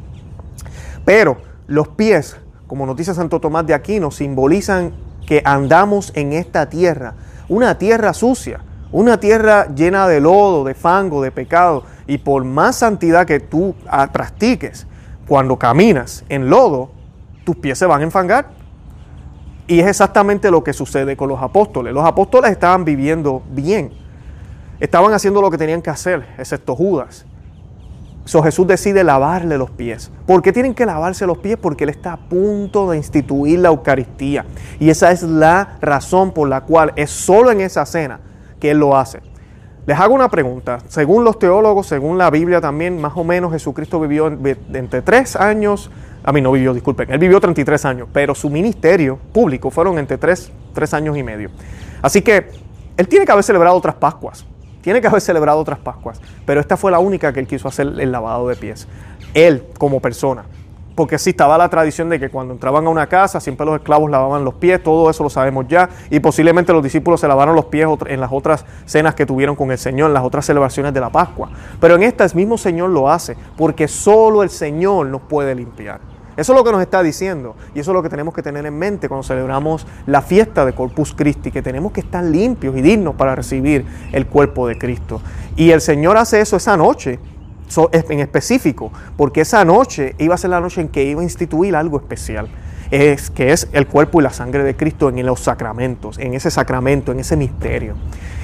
Pero 1.04 1.38
los 1.66 1.88
pies, 1.88 2.36
como 2.66 2.86
nos 2.86 2.96
dice 2.96 3.14
Santo 3.14 3.40
Tomás 3.40 3.66
de 3.66 3.74
Aquino, 3.74 4.10
simbolizan 4.10 4.92
que 5.26 5.42
andamos 5.44 6.12
en 6.14 6.32
esta 6.32 6.68
tierra, 6.68 7.14
una 7.48 7.78
tierra 7.78 8.12
sucia, 8.12 8.60
una 8.92 9.18
tierra 9.18 9.66
llena 9.74 10.06
de 10.06 10.20
lodo, 10.20 10.64
de 10.64 10.74
fango, 10.74 11.22
de 11.22 11.32
pecado. 11.32 11.84
Y 12.06 12.18
por 12.18 12.44
más 12.44 12.76
santidad 12.76 13.26
que 13.26 13.40
tú 13.40 13.74
practiques, 14.12 14.86
cuando 15.26 15.58
caminas 15.58 16.24
en 16.28 16.48
lodo, 16.48 16.90
tus 17.44 17.56
pies 17.56 17.78
se 17.78 17.86
van 17.86 18.00
a 18.00 18.04
enfangar. 18.04 18.50
Y 19.66 19.80
es 19.80 19.86
exactamente 19.86 20.50
lo 20.50 20.62
que 20.62 20.72
sucede 20.72 21.16
con 21.16 21.28
los 21.28 21.42
apóstoles. 21.42 21.92
Los 21.92 22.04
apóstoles 22.04 22.50
estaban 22.50 22.84
viviendo 22.84 23.42
bien. 23.50 23.92
Estaban 24.78 25.12
haciendo 25.12 25.40
lo 25.40 25.50
que 25.50 25.56
tenían 25.56 25.80
que 25.80 25.90
hacer, 25.90 26.26
excepto 26.36 26.76
Judas. 26.76 27.24
So 28.24 28.42
Jesús 28.42 28.66
decide 28.66 29.04
lavarle 29.04 29.58
los 29.58 29.70
pies. 29.70 30.10
¿Por 30.26 30.40
qué 30.40 30.52
tienen 30.52 30.74
que 30.74 30.87
lavarse 30.87 31.26
los 31.26 31.38
pies? 31.38 31.58
Porque 31.60 31.84
Él 31.84 31.90
está 31.90 32.14
a 32.14 32.16
punto 32.16 32.90
de 32.90 32.96
instituir 32.96 33.58
la 33.58 33.68
Eucaristía. 33.68 34.46
Y 34.80 34.88
esa 34.88 35.10
es 35.10 35.22
la 35.22 35.76
razón 35.80 36.32
por 36.32 36.48
la 36.48 36.62
cual 36.62 36.92
es 36.96 37.10
solo 37.10 37.50
en 37.50 37.60
esa 37.60 37.84
cena 37.84 38.20
que 38.58 38.70
Él 38.70 38.78
lo 38.78 38.96
hace. 38.96 39.20
Les 39.87 40.00
hago 40.00 40.14
una 40.14 40.30
pregunta. 40.30 40.78
Según 40.88 41.24
los 41.24 41.38
teólogos, 41.38 41.87
según 41.87 42.16
la 42.16 42.30
Biblia 42.30 42.62
también, 42.62 42.98
más 42.98 43.12
o 43.16 43.24
menos 43.24 43.52
Jesucristo 43.52 44.00
vivió 44.00 44.28
entre 44.28 45.02
tres 45.02 45.37
años, 45.37 45.90
a 46.22 46.32
mí 46.32 46.40
no 46.40 46.50
vivió, 46.50 46.72
disculpen, 46.72 47.12
Él 47.12 47.18
vivió 47.18 47.38
33 47.38 47.84
años, 47.84 48.08
pero 48.10 48.34
su 48.34 48.48
ministerio 48.48 49.18
público 49.34 49.70
fueron 49.70 49.98
entre 49.98 50.16
tres, 50.16 50.50
tres 50.72 50.94
años 50.94 51.18
y 51.18 51.22
medio. 51.22 51.50
Así 52.00 52.22
que 52.22 52.48
Él 52.96 53.08
tiene 53.08 53.26
que 53.26 53.32
haber 53.32 53.44
celebrado 53.44 53.76
otras 53.76 53.96
Pascuas. 53.96 54.46
Tiene 54.84 55.00
que 55.00 55.06
haber 55.06 55.22
celebrado 55.22 55.58
otras 55.58 55.78
Pascuas, 55.78 56.20
pero 56.44 56.60
esta 56.60 56.76
fue 56.76 56.90
la 56.90 56.98
única 56.98 57.32
que 57.32 57.40
él 57.40 57.46
quiso 57.46 57.66
hacer 57.66 57.86
el 57.98 58.12
lavado 58.12 58.46
de 58.48 58.54
pies. 58.54 58.86
Él 59.32 59.64
como 59.78 59.98
persona. 60.00 60.44
porque 60.94 61.18
sí 61.18 61.30
estaba 61.30 61.58
la 61.58 61.68
tradición 61.68 62.08
de 62.08 62.20
que 62.20 62.28
cuando 62.30 62.54
entraban 62.54 62.86
a 62.86 62.88
una 62.88 63.08
casa 63.08 63.40
siempre 63.40 63.66
los 63.66 63.76
esclavos 63.76 64.10
lavaban 64.10 64.44
los 64.44 64.54
pies, 64.54 64.82
todo 64.82 65.10
eso 65.10 65.24
lo 65.24 65.30
sabemos 65.30 65.66
ya, 65.68 65.88
y 66.10 66.20
posiblemente 66.20 66.72
los 66.72 66.82
discípulos 66.82 67.20
se 67.20 67.26
lavaron 67.26 67.56
los 67.56 67.64
pies 67.64 67.88
en 68.06 68.20
las 68.20 68.30
otras 68.32 68.64
cenas 68.86 69.14
que 69.14 69.26
tuvieron 69.26 69.56
con 69.56 69.72
el 69.72 69.78
Señor, 69.78 70.08
en 70.08 70.14
las 70.14 70.22
otras 70.22 70.46
celebraciones 70.46 70.94
de 70.94 71.00
la 71.00 71.10
Pascua. 71.10 71.50
Pero 71.80 71.96
en 71.96 72.04
esta 72.04 72.24
el 72.24 72.34
mismo 72.34 72.58
Señor 72.58 72.90
lo 72.90 73.10
hace, 73.10 73.36
porque 73.56 73.88
solo 73.88 74.42
el 74.42 74.50
Señor 74.50 75.06
nos 75.06 75.22
puede 75.22 75.54
limpiar. 75.54 76.13
Eso 76.36 76.52
es 76.52 76.58
lo 76.58 76.64
que 76.64 76.72
nos 76.72 76.80
está 76.80 77.02
diciendo 77.02 77.54
y 77.74 77.80
eso 77.80 77.92
es 77.92 77.94
lo 77.94 78.02
que 78.02 78.08
tenemos 78.08 78.34
que 78.34 78.42
tener 78.42 78.66
en 78.66 78.76
mente 78.78 79.08
cuando 79.08 79.22
celebramos 79.22 79.86
la 80.06 80.22
fiesta 80.22 80.64
de 80.64 80.72
Corpus 80.72 81.14
Christi, 81.14 81.50
que 81.50 81.62
tenemos 81.62 81.92
que 81.92 82.00
estar 82.00 82.24
limpios 82.24 82.76
y 82.76 82.82
dignos 82.82 83.14
para 83.14 83.34
recibir 83.34 83.84
el 84.12 84.26
cuerpo 84.26 84.66
de 84.66 84.76
Cristo. 84.76 85.20
Y 85.56 85.70
el 85.70 85.80
Señor 85.80 86.16
hace 86.16 86.40
eso 86.40 86.56
esa 86.56 86.76
noche 86.76 87.18
en 87.92 88.20
específico, 88.20 88.92
porque 89.16 89.40
esa 89.40 89.64
noche 89.64 90.14
iba 90.18 90.34
a 90.34 90.38
ser 90.38 90.50
la 90.50 90.60
noche 90.60 90.80
en 90.80 90.88
que 90.88 91.04
iba 91.04 91.20
a 91.20 91.24
instituir 91.24 91.74
algo 91.74 91.98
especial, 91.98 92.48
es, 92.90 93.30
que 93.30 93.52
es 93.52 93.68
el 93.72 93.86
cuerpo 93.86 94.20
y 94.20 94.24
la 94.24 94.30
sangre 94.30 94.62
de 94.62 94.76
Cristo 94.76 95.08
en 95.08 95.24
los 95.24 95.40
sacramentos, 95.40 96.18
en 96.18 96.34
ese 96.34 96.50
sacramento, 96.50 97.12
en 97.12 97.20
ese 97.20 97.36
misterio. 97.36 97.94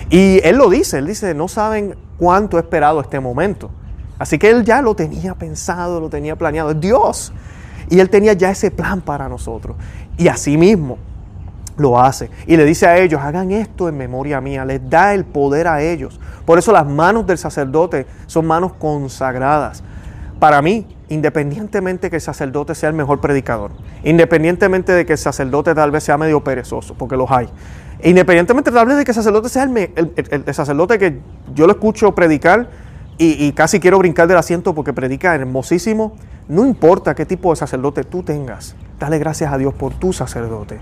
Y 0.09 0.41
Él 0.43 0.57
lo 0.57 0.69
dice, 0.69 0.99
Él 0.99 1.07
dice, 1.07 1.35
no 1.35 1.49
saben 1.49 1.95
cuánto 2.19 2.57
he 2.57 2.61
esperado 2.61 3.01
este 3.01 3.21
momento. 3.21 3.71
Así 4.19 4.39
que 4.39 4.51
Él 4.51 4.65
ya 4.65 4.83
lo 4.83 4.95
tenía 4.95 5.35
pensado, 5.35 6.01
lo 6.01 6.09
tenía 6.09 6.37
planeado, 6.37 6.75
Dios. 6.75 7.33
Y 7.91 8.01
Él 8.01 8.09
tenía 8.09 8.33
ya 8.33 8.51
ese 8.51 8.71
plan 8.71 9.03
para 9.03 9.29
nosotros. 9.29 9.77
Y 10.17 10.29
así 10.29 10.57
mismo, 10.57 10.97
lo 11.77 12.01
hace. 12.01 12.31
Y 12.47 12.57
le 12.57 12.65
dice 12.65 12.87
a 12.87 12.99
ellos, 12.99 13.21
hagan 13.21 13.51
esto 13.51 13.89
en 13.89 13.97
memoria 13.97 14.41
mía, 14.41 14.65
les 14.65 14.89
da 14.89 15.13
el 15.15 15.25
poder 15.25 15.67
a 15.67 15.83
ellos. 15.83 16.21
Por 16.45 16.59
eso 16.59 16.73
las 16.73 16.87
manos 16.87 17.27
del 17.27 17.39
sacerdote 17.39 18.07
son 18.27 18.47
manos 18.47 18.73
consagradas. 18.75 19.83
Para 20.39 20.63
mí, 20.63 20.87
independientemente 21.09 22.09
que 22.09 22.17
el 22.17 22.23
sacerdote 22.23 22.75
sea 22.75 22.89
el 22.89 22.95
mejor 22.95 23.21
predicador, 23.21 23.73
independientemente 24.05 24.93
de 24.93 25.05
que 25.05 25.13
el 25.13 25.19
sacerdote 25.19 25.75
tal 25.75 25.91
vez 25.91 26.05
sea 26.05 26.17
medio 26.17 26.43
perezoso, 26.43 26.95
porque 26.95 27.17
los 27.17 27.31
hay, 27.31 27.49
independientemente 28.03 28.71
tal 28.71 28.87
vez 28.87 28.97
de 28.97 29.05
que 29.05 29.11
el 29.11 29.15
sacerdote 29.15 29.51
sea 29.51 29.65
el, 29.65 30.55
sacerdote 30.55 30.99
que 30.99 31.19
yo 31.55 31.67
lo 31.67 31.73
escucho 31.73 32.15
predicar 32.15 32.71
y 33.23 33.53
casi 33.53 33.81
quiero 33.81 33.99
brincar 33.99 34.29
del 34.29 34.39
asiento 34.39 34.75
porque 34.75 34.95
predica 34.95 35.35
hermosísimo, 35.35 36.17
no 36.51 36.67
importa 36.67 37.15
qué 37.15 37.25
tipo 37.25 37.51
de 37.51 37.57
sacerdote 37.57 38.03
tú 38.03 38.25
tengas, 38.25 38.75
dale 38.99 39.21
gracias 39.21 39.53
a 39.53 39.57
Dios 39.57 39.73
por 39.73 39.95
tu 39.95 40.13
sacerdote. 40.13 40.81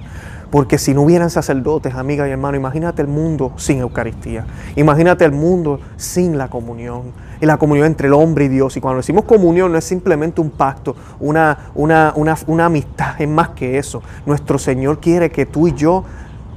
Porque 0.51 0.79
si 0.79 0.95
no 0.95 1.03
hubieran 1.03 1.29
sacerdotes, 1.29 1.95
amiga 1.95 2.27
y 2.27 2.31
hermano, 2.31 2.57
imagínate 2.57 3.03
el 3.03 3.09
mundo 3.09 3.53
sin 3.57 3.81
Eucaristía. 3.81 4.47
Imagínate 4.77 5.27
el 5.27 5.33
mundo 5.33 5.79
sin 5.99 6.39
la 6.39 6.49
comunión. 6.49 7.13
Y 7.43 7.45
la 7.45 7.59
comunión 7.59 7.87
entre 7.87 8.09
el 8.09 8.15
hombre 8.15 8.47
y 8.47 8.49
Dios. 8.49 8.79
Y 8.79 8.81
cuando 8.81 8.97
decimos 8.97 9.27
comunión 9.27 9.71
no 9.71 9.77
es 9.77 9.85
simplemente 9.85 10.41
un 10.41 10.49
pacto, 10.49 10.97
una, 11.21 11.71
una, 11.75 12.15
una, 12.17 12.35
una 12.47 12.65
amistad, 12.65 13.21
es 13.21 13.29
más 13.29 13.51
que 13.51 13.77
eso. 13.77 14.03
Nuestro 14.25 14.59
Señor 14.59 15.01
quiere 15.01 15.31
que 15.31 15.45
tú 15.45 15.69
y 15.69 15.75
yo 15.75 16.03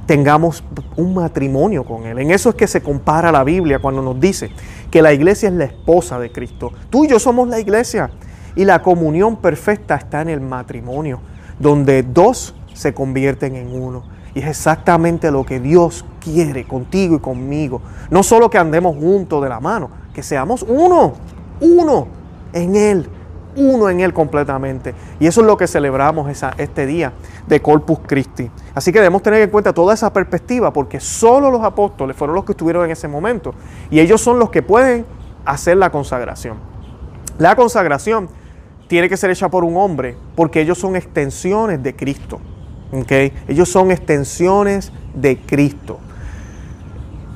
tengamos 0.06 0.64
un 0.96 1.12
matrimonio 1.12 1.84
con 1.84 2.06
Él. 2.06 2.18
En 2.18 2.30
eso 2.30 2.48
es 2.48 2.54
que 2.54 2.66
se 2.66 2.80
compara 2.80 3.30
la 3.30 3.44
Biblia 3.44 3.78
cuando 3.78 4.00
nos 4.00 4.18
dice 4.18 4.50
que 4.90 5.02
la 5.02 5.12
iglesia 5.12 5.50
es 5.50 5.54
la 5.54 5.64
esposa 5.64 6.18
de 6.18 6.32
Cristo. 6.32 6.72
Tú 6.88 7.04
y 7.04 7.08
yo 7.08 7.18
somos 7.18 7.46
la 7.46 7.60
iglesia. 7.60 8.10
Y 8.54 8.64
la 8.64 8.82
comunión 8.82 9.36
perfecta 9.36 9.94
está 9.94 10.20
en 10.22 10.28
el 10.28 10.40
matrimonio, 10.40 11.20
donde 11.58 12.02
dos 12.02 12.54
se 12.74 12.94
convierten 12.94 13.56
en 13.56 13.74
uno. 13.74 14.02
Y 14.34 14.40
es 14.40 14.46
exactamente 14.46 15.30
lo 15.30 15.44
que 15.44 15.60
Dios 15.60 16.04
quiere 16.20 16.64
contigo 16.64 17.16
y 17.16 17.18
conmigo. 17.18 17.82
No 18.10 18.22
solo 18.22 18.48
que 18.48 18.58
andemos 18.58 18.96
juntos 18.96 19.42
de 19.42 19.48
la 19.48 19.60
mano, 19.60 19.90
que 20.14 20.22
seamos 20.22 20.64
uno, 20.66 21.14
uno 21.60 22.08
en 22.52 22.76
Él, 22.76 23.08
uno 23.56 23.90
en 23.90 24.00
Él 24.00 24.14
completamente. 24.14 24.94
Y 25.20 25.26
eso 25.26 25.42
es 25.42 25.46
lo 25.46 25.56
que 25.56 25.66
celebramos 25.66 26.30
este 26.56 26.86
día 26.86 27.12
de 27.46 27.60
Corpus 27.60 27.98
Christi. 28.06 28.50
Así 28.74 28.90
que 28.92 28.98
debemos 28.98 29.22
tener 29.22 29.42
en 29.42 29.50
cuenta 29.50 29.72
toda 29.72 29.92
esa 29.92 30.12
perspectiva 30.12 30.72
porque 30.72 30.98
solo 30.98 31.50
los 31.50 31.62
apóstoles 31.62 32.16
fueron 32.16 32.34
los 32.34 32.44
que 32.44 32.52
estuvieron 32.52 32.84
en 32.86 32.92
ese 32.92 33.08
momento. 33.08 33.54
Y 33.90 34.00
ellos 34.00 34.20
son 34.20 34.38
los 34.38 34.50
que 34.50 34.62
pueden 34.62 35.04
hacer 35.44 35.76
la 35.76 35.90
consagración. 35.90 36.56
La 37.38 37.56
consagración 37.56 38.28
tiene 38.92 39.08
que 39.08 39.16
ser 39.16 39.30
hecha 39.30 39.48
por 39.48 39.64
un 39.64 39.74
hombre 39.78 40.18
porque 40.36 40.60
ellos 40.60 40.76
son 40.76 40.96
extensiones 40.96 41.82
de 41.82 41.96
Cristo. 41.96 42.40
Ellos 43.48 43.70
son 43.70 43.90
extensiones 43.90 44.92
de 45.14 45.38
Cristo. 45.38 45.98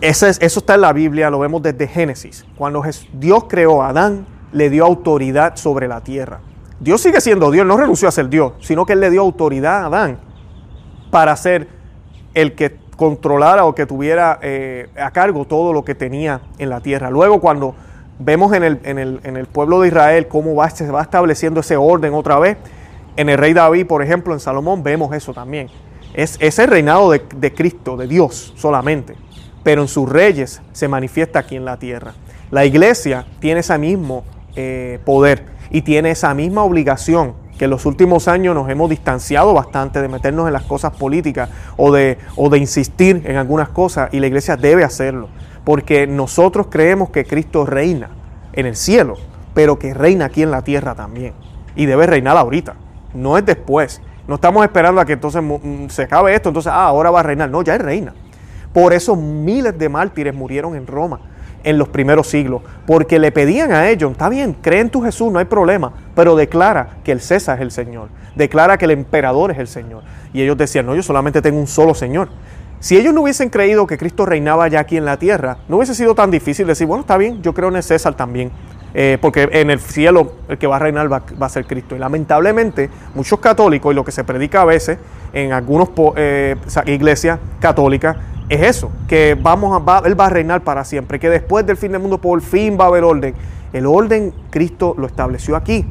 Eso, 0.02 0.26
eso 0.26 0.60
está 0.60 0.74
en 0.74 0.82
la 0.82 0.92
Biblia, 0.92 1.30
lo 1.30 1.38
vemos 1.38 1.62
desde 1.62 1.88
Génesis. 1.88 2.44
Cuando 2.58 2.84
Dios 3.14 3.44
creó 3.48 3.80
a 3.80 3.88
Adán, 3.88 4.26
le 4.52 4.68
dio 4.68 4.84
autoridad 4.84 5.56
sobre 5.56 5.88
la 5.88 6.02
tierra. 6.02 6.40
Dios 6.78 7.00
sigue 7.00 7.22
siendo 7.22 7.50
Dios, 7.50 7.66
no 7.66 7.78
renunció 7.78 8.06
a 8.06 8.10
ser 8.10 8.28
Dios, 8.28 8.52
sino 8.60 8.84
que 8.84 8.92
Él 8.92 9.00
le 9.00 9.08
dio 9.08 9.22
autoridad 9.22 9.84
a 9.84 9.86
Adán 9.86 10.18
para 11.10 11.34
ser 11.36 11.68
el 12.34 12.54
que 12.54 12.76
controlara 12.98 13.64
o 13.64 13.74
que 13.74 13.86
tuviera 13.86 14.40
eh, 14.42 14.90
a 14.94 15.10
cargo 15.10 15.46
todo 15.46 15.72
lo 15.72 15.86
que 15.86 15.94
tenía 15.94 16.42
en 16.58 16.68
la 16.68 16.82
tierra. 16.82 17.08
Luego 17.08 17.40
cuando 17.40 17.74
vemos 18.18 18.52
en 18.52 18.64
el, 18.64 18.80
en 18.84 18.98
el, 18.98 19.20
en 19.24 19.36
el 19.36 19.46
pueblo 19.46 19.80
de 19.80 19.88
Israel 19.88 20.28
cómo 20.28 20.54
va, 20.54 20.70
se 20.70 20.90
va 20.90 21.02
estableciendo 21.02 21.60
ese 21.60 21.76
orden 21.76 22.14
otra 22.14 22.38
vez, 22.38 22.56
en 23.16 23.30
el 23.30 23.38
rey 23.38 23.54
David, 23.54 23.86
por 23.86 24.02
ejemplo, 24.02 24.34
en 24.34 24.40
Salomón, 24.40 24.82
vemos 24.82 25.14
eso 25.14 25.32
también. 25.32 25.68
Es, 26.14 26.38
el 26.40 26.68
reinado 26.68 27.10
de, 27.10 27.54
Cristo, 27.54 27.96
de 27.96 28.06
Dios 28.06 28.54
solamente, 28.56 29.14
pero 29.62 29.82
en 29.82 29.88
sus 29.88 30.08
reyes 30.08 30.60
se 30.72 30.88
manifiesta 30.88 31.40
aquí 31.40 31.56
en 31.56 31.64
la 31.64 31.78
tierra. 31.78 32.12
La 32.50 32.64
iglesia 32.64 33.26
tiene 33.38 33.60
ese 33.60 33.76
mismo 33.78 34.24
eh, 34.54 34.98
poder 35.04 35.44
y 35.70 35.82
tiene 35.82 36.10
esa 36.10 36.32
misma 36.34 36.62
obligación 36.62 37.34
que 37.58 37.64
en 37.64 37.70
los 37.70 37.86
últimos 37.86 38.28
años 38.28 38.54
nos 38.54 38.68
hemos 38.68 38.90
distanciado 38.90 39.54
bastante 39.54 40.00
de 40.00 40.08
meternos 40.08 40.46
en 40.46 40.52
las 40.52 40.62
cosas 40.62 40.94
políticas 40.94 41.48
o 41.76 41.90
de, 41.92 42.18
o 42.36 42.50
de 42.50 42.58
insistir 42.58 43.22
en 43.24 43.36
algunas 43.36 43.70
cosas 43.70 44.10
y 44.12 44.20
la 44.20 44.26
iglesia 44.26 44.56
debe 44.56 44.84
hacerlo, 44.84 45.28
porque 45.66 46.06
nosotros 46.06 46.68
creemos 46.70 47.10
que 47.10 47.26
Cristo 47.26 47.66
reina 47.66 48.08
en 48.54 48.64
el 48.64 48.76
cielo, 48.76 49.16
pero 49.52 49.78
que 49.78 49.92
reina 49.92 50.24
aquí 50.24 50.42
en 50.42 50.50
la 50.50 50.62
tierra 50.62 50.94
también 50.94 51.34
y 51.74 51.84
debe 51.84 52.06
reinar 52.06 52.38
ahorita 52.38 52.76
no 53.16 53.36
es 53.38 53.44
después. 53.44 54.00
No 54.28 54.36
estamos 54.36 54.64
esperando 54.64 55.00
a 55.00 55.04
que 55.04 55.14
entonces 55.14 55.42
mm, 55.42 55.88
se 55.88 56.02
acabe 56.02 56.34
esto, 56.34 56.50
entonces 56.50 56.72
ah, 56.72 56.86
ahora 56.86 57.10
va 57.10 57.20
a 57.20 57.22
reinar. 57.22 57.50
No, 57.50 57.62
ya 57.62 57.74
es 57.74 57.82
reina. 57.82 58.14
Por 58.72 58.92
eso 58.92 59.16
miles 59.16 59.76
de 59.78 59.88
mártires 59.88 60.34
murieron 60.34 60.76
en 60.76 60.86
Roma 60.86 61.20
en 61.64 61.78
los 61.78 61.88
primeros 61.88 62.28
siglos, 62.28 62.62
porque 62.86 63.18
le 63.18 63.32
pedían 63.32 63.72
a 63.72 63.88
ellos, 63.88 64.12
está 64.12 64.28
bien, 64.28 64.54
cree 64.62 64.78
en 64.78 64.88
tu 64.88 65.02
Jesús, 65.02 65.32
no 65.32 65.40
hay 65.40 65.46
problema, 65.46 65.92
pero 66.14 66.36
declara 66.36 66.98
que 67.02 67.10
el 67.10 67.20
César 67.20 67.56
es 67.56 67.62
el 67.62 67.72
Señor, 67.72 68.08
declara 68.36 68.78
que 68.78 68.84
el 68.84 68.92
emperador 68.92 69.50
es 69.50 69.58
el 69.58 69.66
Señor. 69.66 70.04
Y 70.32 70.42
ellos 70.42 70.56
decían, 70.56 70.86
no, 70.86 70.94
yo 70.94 71.02
solamente 71.02 71.42
tengo 71.42 71.58
un 71.58 71.66
solo 71.66 71.92
Señor. 71.92 72.28
Si 72.80 72.96
ellos 72.96 73.14
no 73.14 73.22
hubiesen 73.22 73.48
creído 73.48 73.86
que 73.86 73.98
Cristo 73.98 74.26
reinaba 74.26 74.68
ya 74.68 74.80
aquí 74.80 74.96
en 74.96 75.04
la 75.04 75.18
tierra, 75.18 75.58
no 75.68 75.76
hubiese 75.76 75.94
sido 75.94 76.14
tan 76.14 76.30
difícil 76.30 76.66
decir, 76.66 76.86
bueno, 76.86 77.00
está 77.00 77.16
bien, 77.16 77.42
yo 77.42 77.54
creo 77.54 77.68
en 77.68 77.76
el 77.76 77.82
César 77.82 78.14
también. 78.14 78.50
Eh, 78.98 79.18
porque 79.20 79.46
en 79.52 79.68
el 79.68 79.78
cielo 79.78 80.32
el 80.48 80.56
que 80.56 80.66
va 80.66 80.76
a 80.76 80.78
reinar 80.78 81.12
va, 81.12 81.22
a 81.38 81.48
ser 81.50 81.66
Cristo. 81.66 81.96
Y 81.96 81.98
lamentablemente 81.98 82.88
muchos 83.14 83.40
católicos, 83.40 83.92
y 83.92 83.94
lo 83.94 84.04
que 84.04 84.12
se 84.12 84.24
predica 84.24 84.62
a 84.62 84.64
veces 84.64 84.98
en 85.34 85.52
algunas 85.52 85.90
eh, 86.16 86.56
iglesias 86.86 87.38
católicas, 87.60 88.16
es 88.48 88.62
eso, 88.62 88.90
que 89.06 89.36
vamos 89.38 89.82
a, 89.86 90.02
Él 90.06 90.18
va 90.18 90.26
a 90.26 90.30
reinar 90.30 90.62
para 90.62 90.84
siempre, 90.84 91.18
que 91.18 91.28
después 91.28 91.66
del 91.66 91.76
fin 91.76 91.92
del 91.92 92.00
mundo 92.00 92.18
por 92.18 92.40
fin 92.40 92.78
va 92.80 92.84
a 92.84 92.88
haber 92.88 93.04
orden. 93.04 93.34
El 93.72 93.84
orden 93.84 94.32
Cristo 94.50 94.94
lo 94.96 95.06
estableció 95.06 95.56
aquí. 95.56 95.84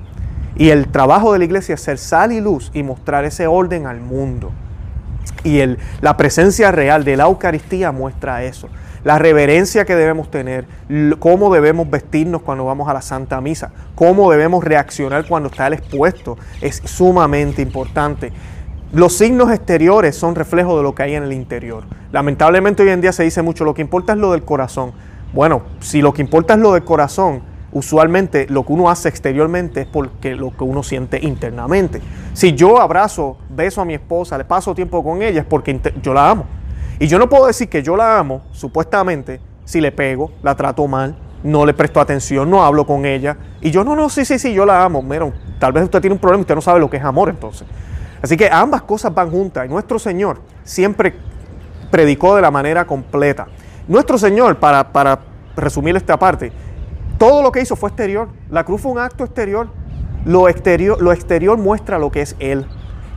Y 0.55 0.69
el 0.69 0.87
trabajo 0.87 1.33
de 1.33 1.39
la 1.39 1.45
iglesia 1.45 1.75
es 1.75 1.81
ser 1.81 1.97
sal 1.97 2.31
y 2.31 2.39
luz 2.39 2.71
y 2.73 2.81
mostrar 2.81 3.25
ese 3.25 3.45
orden 3.45 3.85
al 3.85 3.99
mundo. 3.99 4.51
Y 5.43 5.59
el, 5.59 5.77
la 6.01 6.17
presencia 6.17 6.71
real 6.71 7.03
de 7.03 7.17
la 7.17 7.25
Eucaristía 7.25 7.91
muestra 7.91 8.43
eso 8.43 8.69
la 9.05 9.19
reverencia 9.19 9.85
que 9.85 9.95
debemos 9.95 10.31
tener, 10.31 10.65
cómo 11.19 11.53
debemos 11.53 11.87
vestirnos 11.87 12.41
cuando 12.41 12.65
vamos 12.65 12.89
a 12.89 12.93
la 12.93 13.03
Santa 13.03 13.39
Misa, 13.39 13.71
cómo 13.93 14.31
debemos 14.31 14.63
reaccionar 14.63 15.27
cuando 15.27 15.49
está 15.49 15.67
el 15.67 15.73
expuesto, 15.73 16.39
es 16.59 16.81
sumamente 16.85 17.61
importante. 17.61 18.33
Los 18.91 19.15
signos 19.15 19.51
exteriores 19.51 20.15
son 20.15 20.33
reflejo 20.33 20.75
de 20.75 20.81
lo 20.81 20.95
que 20.95 21.03
hay 21.03 21.13
en 21.13 21.21
el 21.21 21.33
interior. 21.33 21.83
Lamentablemente 22.11 22.81
hoy 22.81 22.89
en 22.89 23.01
día 23.01 23.13
se 23.13 23.21
dice 23.21 23.43
mucho, 23.43 23.63
lo 23.63 23.75
que 23.75 23.83
importa 23.83 24.13
es 24.13 24.19
lo 24.19 24.31
del 24.31 24.41
corazón. 24.41 24.93
Bueno, 25.33 25.61
si 25.81 26.01
lo 26.01 26.11
que 26.11 26.23
importa 26.23 26.55
es 26.55 26.59
lo 26.59 26.73
del 26.73 26.83
corazón, 26.83 27.43
usualmente 27.75 28.47
lo 28.49 28.65
que 28.65 28.71
uno 28.71 28.89
hace 28.89 29.09
exteriormente 29.09 29.81
es 29.81 29.87
porque 29.87 30.33
lo 30.33 30.55
que 30.55 30.63
uno 30.63 30.81
siente 30.81 31.19
internamente. 31.21 32.01
Si 32.33 32.53
yo 32.53 32.79
abrazo, 32.79 33.37
beso 33.49 33.81
a 33.81 33.85
mi 33.85 33.93
esposa, 33.93 34.37
le 34.37 34.45
paso 34.45 34.73
tiempo 34.73 35.03
con 35.03 35.21
ella, 35.21 35.41
es 35.41 35.45
porque 35.45 35.77
yo 36.01 36.13
la 36.13 36.29
amo. 36.29 36.45
Y 36.99 37.07
yo 37.07 37.19
no 37.19 37.27
puedo 37.27 37.47
decir 37.47 37.67
que 37.67 37.83
yo 37.83 37.97
la 37.97 38.17
amo, 38.17 38.43
supuestamente, 38.53 39.41
si 39.65 39.81
le 39.81 39.91
pego, 39.91 40.31
la 40.41 40.55
trato 40.55 40.87
mal, 40.87 41.17
no 41.43 41.65
le 41.65 41.73
presto 41.73 41.99
atención, 41.99 42.49
no 42.49 42.63
hablo 42.63 42.87
con 42.87 43.05
ella. 43.05 43.35
Y 43.59 43.71
yo, 43.71 43.83
no, 43.83 43.93
no, 43.93 44.09
sí, 44.09 44.23
sí, 44.23 44.39
sí, 44.39 44.53
yo 44.53 44.65
la 44.65 44.81
amo. 44.81 45.01
Mira, 45.01 45.29
tal 45.59 45.73
vez 45.73 45.83
usted 45.83 45.99
tiene 45.99 46.13
un 46.13 46.19
problema 46.19 46.39
y 46.39 46.43
usted 46.43 46.55
no 46.55 46.61
sabe 46.61 46.79
lo 46.79 46.89
que 46.89 46.95
es 46.95 47.03
amor 47.03 47.27
entonces. 47.27 47.67
Así 48.21 48.37
que 48.37 48.49
ambas 48.49 48.83
cosas 48.83 49.13
van 49.13 49.29
juntas. 49.29 49.65
Y 49.65 49.69
nuestro 49.69 49.99
Señor 49.99 50.39
siempre 50.63 51.13
predicó 51.91 52.37
de 52.37 52.41
la 52.41 52.51
manera 52.51 52.85
completa. 52.87 53.47
Nuestro 53.85 54.17
Señor, 54.17 54.55
para, 54.59 54.93
para 54.93 55.19
resumir 55.57 55.97
esta 55.97 56.17
parte, 56.17 56.53
todo 57.17 57.41
lo 57.41 57.51
que 57.51 57.61
hizo 57.61 57.75
fue 57.75 57.89
exterior. 57.89 58.29
La 58.49 58.63
cruz 58.63 58.81
fue 58.81 58.91
un 58.91 58.99
acto 58.99 59.23
exterior. 59.23 59.67
Lo 60.25 60.49
exterior, 60.49 61.01
lo 61.01 61.11
exterior 61.11 61.57
muestra 61.57 61.99
lo 61.99 62.11
que 62.11 62.21
es 62.21 62.35
Él, 62.39 62.65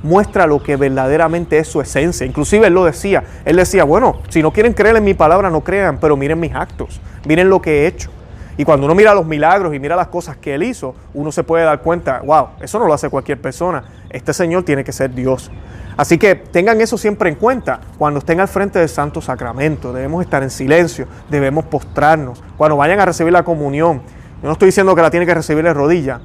muestra 0.03 0.47
lo 0.47 0.63
que 0.63 0.77
verdaderamente 0.77 1.59
es 1.59 1.67
su 1.67 1.81
esencia. 1.81 2.27
Inclusive 2.27 2.67
Él 2.67 2.75
lo 2.75 2.85
decía, 2.85 3.25
Él 3.47 3.57
decía, 3.57 3.85
bueno, 3.85 4.21
si 4.29 4.43
no 4.43 4.53
quieren 4.53 4.75
creer 4.75 4.97
en 4.97 5.05
mi 5.05 5.15
palabra, 5.15 5.49
no 5.49 5.63
crean, 5.63 5.99
pero 5.99 6.19
miren 6.19 6.39
mis 6.39 6.55
actos, 6.55 7.01
miren 7.27 7.49
lo 7.49 7.63
que 7.63 7.83
he 7.83 7.87
hecho. 7.87 8.11
Y 8.59 8.65
cuando 8.65 8.87
uno 8.87 8.95
mira 8.97 9.15
los 9.15 9.25
milagros 9.25 9.73
y 9.73 9.79
mira 9.79 9.95
las 9.95 10.09
cosas 10.09 10.37
que 10.37 10.55
Él 10.55 10.65
hizo, 10.65 10.95
uno 11.15 11.31
se 11.31 11.45
puede 11.45 11.65
dar 11.65 11.81
cuenta, 11.81 12.21
wow, 12.25 12.49
eso 12.61 12.81
no 12.81 12.87
lo 12.87 12.93
hace 12.93 13.09
cualquier 13.09 13.41
persona, 13.41 13.85
este 14.11 14.35
Señor 14.35 14.65
tiene 14.65 14.83
que 14.83 14.93
ser 14.93 15.15
Dios. 15.15 15.51
Así 15.97 16.19
que 16.19 16.35
tengan 16.35 16.81
eso 16.81 16.99
siempre 16.99 17.29
en 17.29 17.37
cuenta. 17.37 17.81
Cuando 17.99 18.19
estén 18.19 18.41
al 18.41 18.49
frente 18.49 18.81
del 18.81 18.89
Santo 18.89 19.21
Sacramento, 19.21 19.93
debemos 19.93 20.25
estar 20.25 20.43
en 20.43 20.51
silencio, 20.51 21.07
debemos 21.31 21.67
postrarnos. 21.67 22.43
Cuando 22.57 22.77
vayan 22.77 22.99
a 22.99 23.05
recibir 23.05 23.33
la 23.33 23.45
comunión, 23.45 24.03
yo 24.43 24.47
no 24.47 24.53
estoy 24.53 24.67
diciendo 24.67 24.95
que 24.97 25.03
la 25.03 25.11
tiene 25.11 25.25
que 25.25 25.35
recibir 25.35 25.65
de 25.65 25.73
rodilla, 25.73 26.21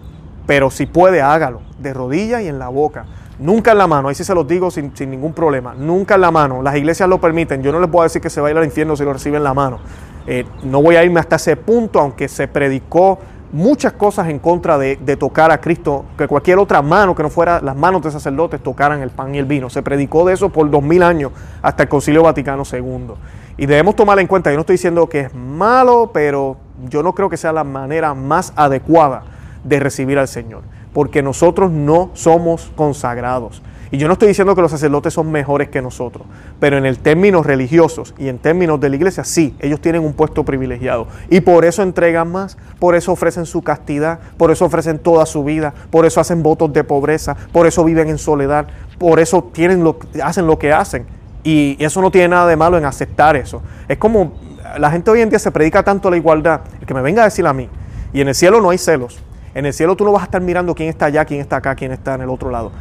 pero 0.47 0.71
si 0.71 0.87
puede, 0.87 1.21
hágalo, 1.21 1.61
de 1.77 1.93
rodilla 1.93 2.41
y 2.41 2.47
en 2.47 2.57
la 2.57 2.69
boca. 2.69 3.05
Nunca 3.39 3.71
en 3.71 3.77
la 3.77 3.87
mano, 3.87 4.09
ahí 4.09 4.15
sí 4.15 4.23
se 4.23 4.33
los 4.33 4.47
digo 4.47 4.71
sin, 4.71 4.91
ningún 4.99 5.33
problema. 5.33 5.73
Nunca 5.75 6.15
en 6.15 6.21
la 6.21 6.31
mano. 6.31 6.61
Las 6.61 6.75
iglesias 6.75 7.09
lo 7.09 7.19
permiten. 7.19 7.61
Yo 7.63 7.71
no 7.71 7.79
les 7.79 7.89
puedo 7.89 8.03
decir 8.03 8.21
que 8.21 8.29
se 8.29 8.41
va 8.41 8.47
a 8.47 8.51
ir 8.51 8.57
al 8.57 8.63
infierno 8.63 8.95
si 8.95 9.03
lo 9.03 9.13
recibe 9.13 9.37
en 9.37 9.43
la 9.43 9.53
mano. 9.53 9.79
Eh, 10.25 10.45
no 10.63 10.81
voy 10.81 10.95
a 10.95 11.03
irme 11.03 11.19
hasta 11.19 11.36
ese 11.36 11.55
punto, 11.55 11.99
aunque 11.99 12.27
se 12.27 12.47
predicó 12.47 13.19
muchas 13.53 13.93
cosas 13.93 14.29
en 14.29 14.39
contra 14.39 14.77
de, 14.77 14.95
tocar 15.15 15.51
a 15.51 15.62
Cristo, 15.62 16.05
que 16.17 16.27
cualquier 16.27 16.57
otra 16.57 16.81
mano 16.81 17.13
que 17.13 17.21
no 17.21 17.29
fuera 17.29 17.62
las 17.62 17.75
manos 17.75 18.01
de 18.01 18.12
sacerdotes 18.12 18.62
tocaran 18.62 19.01
el 19.01 19.12
pan 19.12 19.33
y 19.36 19.38
el 19.38 19.45
vino. 19.45 19.69
Se 19.69 19.83
predicó 19.83 20.25
de 20.25 20.33
eso 20.33 20.49
por 20.49 20.69
dos 20.69 20.83
mil 20.83 21.03
años 21.03 21.31
hasta 21.62 21.83
el 21.83 21.89
Concilio 21.89 22.23
Vaticano 22.23 22.63
II. 22.69 23.13
Y 23.57 23.67
debemos 23.67 23.95
tomar 23.95 24.19
en 24.19 24.27
cuenta, 24.27 24.49
yo 24.49 24.55
no 24.55 24.62
estoy 24.62 24.75
diciendo 24.75 25.07
que 25.07 25.21
es 25.21 25.36
malo, 25.36 26.09
pero 26.12 26.57
yo 26.89 27.03
no 27.03 27.13
creo 27.13 27.29
que 27.29 27.38
sea 27.38 27.53
la 27.53 27.63
manera 27.63 28.15
más 28.15 28.51
adecuada 28.55 29.23
de 29.63 29.79
recibir 29.79 30.17
al 30.17 30.27
Señor, 30.27 30.63
porque 30.91 31.21
nosotros 31.21 31.71
no 31.71 32.09
somos 32.13 32.71
consagrados. 32.75 33.62
Y 33.93 33.99
yo 33.99 34.08
no 34.08 34.13
estoy 34.13 34.29
diciendo 34.29 34.56
que 34.56 34.62
los 34.63 34.71
sacerdotes 34.71 35.13
son 35.13 35.32
mejores 35.32 35.69
que 35.69 35.79
nosotros, 35.79 36.25
pero 36.60 36.79
en 36.79 36.88
el 36.88 36.97
términos 36.97 37.45
religiosos 37.45 38.15
y 38.17 38.27
en 38.27 38.39
términos 38.39 38.79
de 38.79 38.89
la 38.89 38.95
iglesia, 38.95 39.23
sí, 39.23 39.56
ellos 39.60 39.82
tienen 39.82 40.03
un 40.03 40.13
puesto 40.13 40.43
privilegiado. 40.43 41.06
Y 41.29 41.41
por 41.41 41.63
eso 41.63 41.84
entregan 41.84 42.32
más, 42.32 42.58
por 42.79 42.95
eso 42.95 43.12
ofrecen 43.12 43.45
su 43.45 43.62
castidad, 43.62 44.17
por 44.36 44.49
eso 44.49 44.65
ofrecen 44.65 44.97
toda 44.97 45.27
su 45.27 45.43
vida, 45.43 45.75
por 45.91 46.08
eso 46.08 46.19
hacen 46.19 46.41
votos 46.41 46.73
de 46.73 46.84
pobreza, 46.84 47.38
por 47.51 47.67
eso 47.67 47.84
viven 47.84 48.10
en 48.10 48.17
soledad, 48.17 48.65
por 48.97 49.19
eso 49.19 49.43
tienen 49.53 49.84
lo, 49.84 49.99
hacen 50.23 50.47
lo 50.47 50.58
que 50.58 50.73
hacen. 50.73 51.06
Y 51.43 51.77
eso 51.77 52.01
no 52.01 52.10
tiene 52.10 52.29
nada 52.29 52.47
de 52.47 52.56
malo 52.56 52.79
en 52.79 52.86
aceptar 52.86 53.36
eso. 53.36 53.62
Es 53.88 53.99
como 53.99 54.34
la 54.75 54.89
gente 54.89 55.12
hoy 55.12 55.21
en 55.21 55.29
día 55.29 55.38
se 55.38 55.51
predica 55.51 55.84
tanto 55.84 56.10
la 56.10 56.17
igualdad, 56.17 56.62
el 56.82 56.88
que 56.88 56.95
me 56.95 57.03
venga 57.03 57.21
a 57.21 57.25
decir 57.25 57.45
a 57.45 57.53
mí, 57.53 57.69
y 58.12 58.21
en 58.21 58.27
el 58.27 58.34
cielo 58.34 58.60
no 58.60 58.71
hay 58.71 58.79
celos. 58.79 59.19
En 59.53 59.67
el 59.67 59.73
cielo 59.73 59.95
tú 59.95 60.03
no 60.03 60.12
vas 60.12 60.23
a 60.23 60.25
estar 60.25 60.41
mirando 60.41 60.73
quién 60.73 60.89
está 60.89 61.06
allá, 61.06 61.25
quién 61.25 61.41
está 61.41 61.58
acá, 61.58 61.75
quién 61.75 61.91
está 61.91 62.15
en 62.15 62.21
el 62.21 62.29
otro 62.29 62.49
lado. 62.49 62.71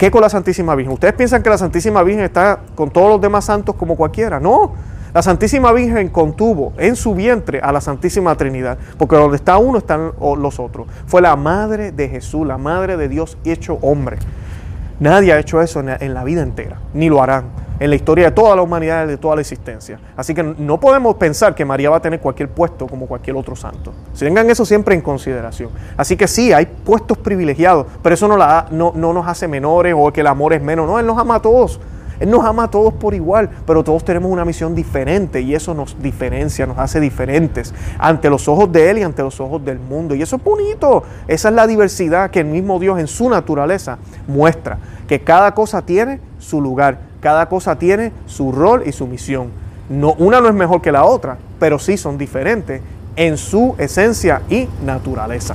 ¿Qué 0.00 0.10
con 0.10 0.22
la 0.22 0.30
Santísima 0.30 0.74
Virgen? 0.74 0.94
¿Ustedes 0.94 1.12
piensan 1.12 1.42
que 1.42 1.50
la 1.50 1.58
Santísima 1.58 2.02
Virgen 2.02 2.24
está 2.24 2.60
con 2.74 2.88
todos 2.88 3.10
los 3.10 3.20
demás 3.20 3.44
santos 3.44 3.74
como 3.74 3.96
cualquiera? 3.96 4.40
No. 4.40 4.72
La 5.12 5.20
Santísima 5.20 5.72
Virgen 5.72 6.08
contuvo 6.08 6.72
en 6.78 6.96
su 6.96 7.14
vientre 7.14 7.60
a 7.60 7.70
la 7.70 7.82
Santísima 7.82 8.34
Trinidad, 8.34 8.78
porque 8.96 9.16
donde 9.16 9.36
está 9.36 9.58
uno 9.58 9.76
están 9.76 10.12
los 10.38 10.58
otros. 10.58 10.86
Fue 11.04 11.20
la 11.20 11.36
madre 11.36 11.92
de 11.92 12.08
Jesús, 12.08 12.46
la 12.46 12.56
madre 12.56 12.96
de 12.96 13.10
Dios 13.10 13.36
hecho 13.44 13.74
hombre. 13.82 14.16
Nadie 15.00 15.34
ha 15.34 15.38
hecho 15.38 15.60
eso 15.60 15.80
en 15.80 16.14
la 16.14 16.24
vida 16.24 16.40
entera, 16.40 16.78
ni 16.94 17.10
lo 17.10 17.22
harán 17.22 17.69
en 17.80 17.88
la 17.88 17.96
historia 17.96 18.26
de 18.26 18.30
toda 18.32 18.54
la 18.54 18.62
humanidad, 18.62 19.06
de 19.06 19.16
toda 19.16 19.34
la 19.34 19.40
existencia. 19.40 19.98
Así 20.14 20.34
que 20.34 20.42
no 20.42 20.78
podemos 20.78 21.16
pensar 21.16 21.54
que 21.54 21.64
María 21.64 21.88
va 21.88 21.96
a 21.96 22.02
tener 22.02 22.20
cualquier 22.20 22.50
puesto 22.50 22.86
como 22.86 23.06
cualquier 23.06 23.36
otro 23.36 23.56
santo. 23.56 23.92
tengan 24.18 24.50
eso 24.50 24.66
siempre 24.66 24.94
en 24.94 25.00
consideración. 25.00 25.70
Así 25.96 26.16
que 26.16 26.28
sí, 26.28 26.52
hay 26.52 26.66
puestos 26.66 27.16
privilegiados, 27.16 27.86
pero 28.02 28.14
eso 28.14 28.28
no, 28.28 28.36
la, 28.36 28.66
no, 28.70 28.92
no 28.94 29.14
nos 29.14 29.26
hace 29.26 29.48
menores 29.48 29.94
o 29.96 30.12
que 30.12 30.20
el 30.20 30.26
amor 30.26 30.52
es 30.52 30.62
menos. 30.62 30.86
No, 30.86 30.98
Él 30.98 31.06
nos 31.06 31.18
ama 31.18 31.36
a 31.36 31.42
todos. 31.42 31.80
Él 32.20 32.30
nos 32.30 32.44
ama 32.44 32.64
a 32.64 32.70
todos 32.70 32.92
por 32.92 33.14
igual, 33.14 33.48
pero 33.66 33.82
todos 33.82 34.04
tenemos 34.04 34.30
una 34.30 34.44
misión 34.44 34.74
diferente 34.74 35.40
y 35.40 35.54
eso 35.54 35.72
nos 35.72 36.00
diferencia, 36.02 36.66
nos 36.66 36.76
hace 36.76 37.00
diferentes 37.00 37.72
ante 37.98 38.28
los 38.28 38.46
ojos 38.46 38.70
de 38.70 38.90
Él 38.90 38.98
y 38.98 39.02
ante 39.02 39.22
los 39.22 39.40
ojos 39.40 39.64
del 39.64 39.78
mundo. 39.78 40.14
Y 40.14 40.20
eso 40.20 40.36
es 40.36 40.44
bonito. 40.44 41.02
Esa 41.26 41.48
es 41.48 41.54
la 41.54 41.66
diversidad 41.66 42.30
que 42.30 42.40
el 42.40 42.46
mismo 42.46 42.78
Dios 42.78 42.98
en 42.98 43.06
su 43.06 43.30
naturaleza 43.30 43.96
muestra, 44.28 44.78
que 45.08 45.22
cada 45.22 45.54
cosa 45.54 45.80
tiene 45.80 46.20
su 46.38 46.60
lugar 46.60 47.09
cada 47.20 47.48
cosa 47.48 47.78
tiene 47.78 48.12
su 48.26 48.52
rol 48.52 48.82
y 48.86 48.92
su 48.92 49.06
misión. 49.06 49.50
No, 49.88 50.14
una 50.14 50.40
no 50.40 50.48
es 50.48 50.54
mejor 50.54 50.80
que 50.80 50.92
la 50.92 51.04
otra, 51.04 51.38
pero 51.58 51.78
sí 51.78 51.96
son 51.96 52.16
diferentes 52.16 52.80
en 53.16 53.36
su 53.36 53.74
esencia 53.78 54.42
y 54.48 54.68
naturaleza. 54.84 55.54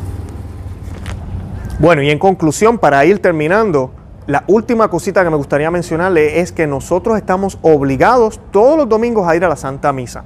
Bueno, 1.79 2.01
y 2.01 2.09
en 2.09 2.19
conclusión, 2.19 2.77
para 2.77 3.03
ir 3.05 3.21
terminando, 3.21 3.91
la 4.27 4.43
última 4.47 4.87
cosita 4.87 5.23
que 5.23 5.29
me 5.29 5.35
gustaría 5.35 5.69
mencionarle 5.69 6.39
es 6.39 6.51
que 6.51 6.67
nosotros 6.67 7.17
estamos 7.17 7.57
obligados 7.61 8.39
todos 8.51 8.77
los 8.77 8.89
domingos 8.89 9.27
a 9.27 9.35
ir 9.35 9.43
a 9.45 9.49
la 9.49 9.55
Santa 9.55 9.91
Misa. 9.93 10.23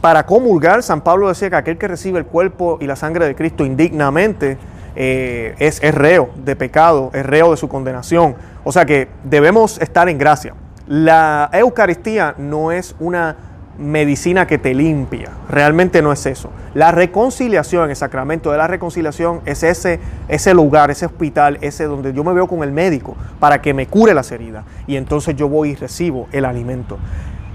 Para 0.00 0.26
comulgar, 0.26 0.82
San 0.82 1.00
Pablo 1.00 1.28
decía 1.28 1.48
que 1.48 1.56
aquel 1.56 1.78
que 1.78 1.88
recibe 1.88 2.18
el 2.18 2.26
cuerpo 2.26 2.76
y 2.80 2.86
la 2.86 2.96
sangre 2.96 3.26
de 3.26 3.34
Cristo 3.34 3.64
indignamente 3.64 4.58
eh, 4.96 5.54
es, 5.58 5.82
es 5.82 5.94
reo 5.94 6.30
de 6.36 6.56
pecado, 6.56 7.10
es 7.14 7.24
reo 7.24 7.50
de 7.50 7.56
su 7.56 7.68
condenación. 7.68 8.36
O 8.64 8.72
sea 8.72 8.84
que 8.86 9.08
debemos 9.24 9.80
estar 9.80 10.08
en 10.08 10.18
gracia. 10.18 10.54
La 10.86 11.48
Eucaristía 11.52 12.34
no 12.38 12.70
es 12.70 12.94
una 13.00 13.36
medicina 13.78 14.46
que 14.46 14.58
te 14.58 14.74
limpia, 14.74 15.30
realmente 15.48 16.02
no 16.02 16.12
es 16.12 16.26
eso. 16.26 16.50
La 16.74 16.92
reconciliación, 16.92 17.90
el 17.90 17.96
sacramento 17.96 18.52
de 18.52 18.58
la 18.58 18.66
reconciliación 18.66 19.40
es 19.46 19.62
ese, 19.62 20.00
ese 20.28 20.54
lugar, 20.54 20.90
ese 20.90 21.06
hospital, 21.06 21.58
ese 21.60 21.84
donde 21.84 22.12
yo 22.12 22.22
me 22.24 22.32
veo 22.32 22.46
con 22.46 22.62
el 22.62 22.72
médico 22.72 23.16
para 23.40 23.60
que 23.60 23.74
me 23.74 23.86
cure 23.86 24.14
las 24.14 24.30
heridas 24.30 24.64
y 24.86 24.96
entonces 24.96 25.36
yo 25.36 25.48
voy 25.48 25.70
y 25.70 25.74
recibo 25.74 26.28
el 26.32 26.44
alimento. 26.44 26.98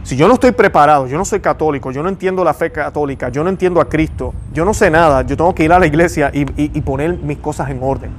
Si 0.09 0.17
yo 0.17 0.27
no 0.27 0.33
estoy 0.33 0.53
preparado, 0.53 1.05
yo 1.05 1.19
no 1.19 1.23
soy 1.23 1.39
católico, 1.39 1.91
yo 1.91 2.01
no 2.01 2.09
entiendo 2.09 2.43
la 2.43 2.55
fe 2.55 2.71
católica, 2.71 3.29
yo 3.29 3.43
no 3.43 3.51
entiendo 3.51 3.79
a 3.79 3.87
Cristo, 3.87 4.33
yo 4.51 4.65
no 4.65 4.73
sé 4.73 4.89
nada, 4.89 5.21
yo 5.21 5.37
tengo 5.37 5.53
que 5.53 5.63
ir 5.63 5.71
a 5.71 5.77
la 5.77 5.85
iglesia 5.85 6.31
y, 6.33 6.81
poner 6.81 7.15
mis 7.19 7.37
cosas 7.37 7.69
en 7.69 7.77
orden. 7.83 8.09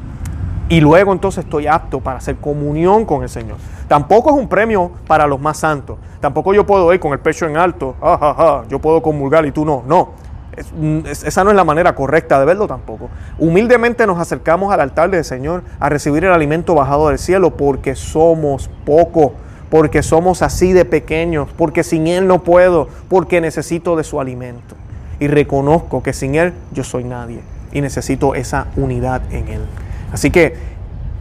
Y 0.69 0.81
luego 0.81 1.13
entonces 1.13 1.43
estoy 1.43 1.67
apto 1.67 1.99
para 1.99 2.19
hacer 2.19 2.37
comunión 2.37 3.05
con 3.05 3.25
el 3.25 3.29
Señor. 3.29 3.57
Tampoco 3.89 4.31
es 4.31 4.37
un 4.37 4.49
premio 4.49 4.93
para 5.09 5.27
los 5.27 5.41
más 5.41 5.57
santos. 5.57 5.99
Tampoco 6.21 6.55
yo 6.55 6.65
puedo 6.65 6.95
ir 6.95 7.01
con 7.01 7.13
el 7.13 7.19
pecho 7.19 7.49
en 7.49 7.57
alto, 7.57 7.97
ah, 8.01 8.63
yo 8.69 8.79
puedo 8.79 9.03
comulgar 9.03 9.45
y 9.45 9.51
tú 9.51 9.65
no. 9.65 9.83
No, 9.85 10.11
esa 11.09 11.43
no 11.43 11.51
es 11.51 11.57
la 11.57 11.65
manera 11.65 11.97
correcta 11.97 12.39
de 12.39 12.47
verlo 12.47 12.69
tampoco. 12.69 13.11
Humildemente 13.37 14.07
nos 14.07 14.21
acercamos 14.21 14.73
al 14.73 14.79
altar 14.79 15.11
del 15.11 15.25
Señor 15.25 15.65
a 15.81 15.89
recibir 15.89 16.25
el 16.25 16.33
alimento 16.33 16.77
bajado 16.77 17.09
del 17.09 17.19
cielo 17.19 17.57
porque 17.57 17.97
somos 17.97 18.71
poco, 18.87 19.33
porque 19.71 20.03
somos 20.03 20.43
así 20.43 20.73
de 20.73 20.85
pequeños, 20.85 21.49
porque 21.57 21.85
sin 21.85 22.07
Él 22.09 22.27
no 22.27 22.43
puedo, 22.43 22.89
porque 23.09 23.41
necesito 23.41 23.97
de 23.97 24.05
su 24.05 24.21
alimento. 24.21 24.75
Y 25.21 25.29
reconozco 25.29 26.03
que 26.03 26.13
sin 26.13 26.35
Él 26.35 26.53
yo 26.73 26.85
soy 26.85 27.05
nadie 27.05 27.41
y 27.73 27.81
necesito 27.81 28.35
esa 28.35 28.67
unidad 28.77 29.23
en 29.33 29.49
Él. 29.49 29.61
Así 30.13 30.31
que 30.31 30.55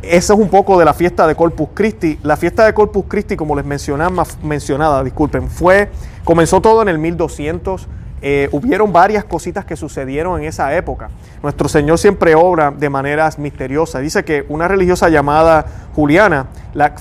eso 0.02 0.34
es 0.34 0.40
un 0.40 0.50
poco 0.50 0.80
de 0.80 0.86
la 0.86 0.94
fiesta 0.94 1.28
de 1.28 1.36
Corpus 1.36 1.70
Christi. 1.74 2.18
La 2.24 2.38
fiesta 2.38 2.66
de 2.66 2.74
Corpus 2.74 3.06
Christi, 3.08 3.36
como 3.36 3.56
les 3.56 3.66
mencionaba, 3.66 4.26
mencionada, 4.42 5.04
disculpen, 5.04 5.50
fue, 5.50 5.90
comenzó 6.24 6.62
todo 6.62 6.82
en 6.82 6.90
el 6.90 6.98
1200. 6.98 7.88
Eh, 8.22 8.50
hubieron 8.52 8.92
varias 8.92 9.24
cositas 9.24 9.64
que 9.64 9.76
sucedieron 9.76 10.42
en 10.42 10.48
esa 10.48 10.76
época. 10.76 11.10
Nuestro 11.42 11.70
Señor 11.70 11.98
siempre 11.98 12.36
obra 12.36 12.72
de 12.72 12.90
maneras 12.90 13.40
misteriosas. 13.40 14.02
Dice 14.02 14.26
que 14.26 14.46
una 14.50 14.68
religiosa 14.68 15.10
llamada 15.10 15.66
Juliana 15.96 16.48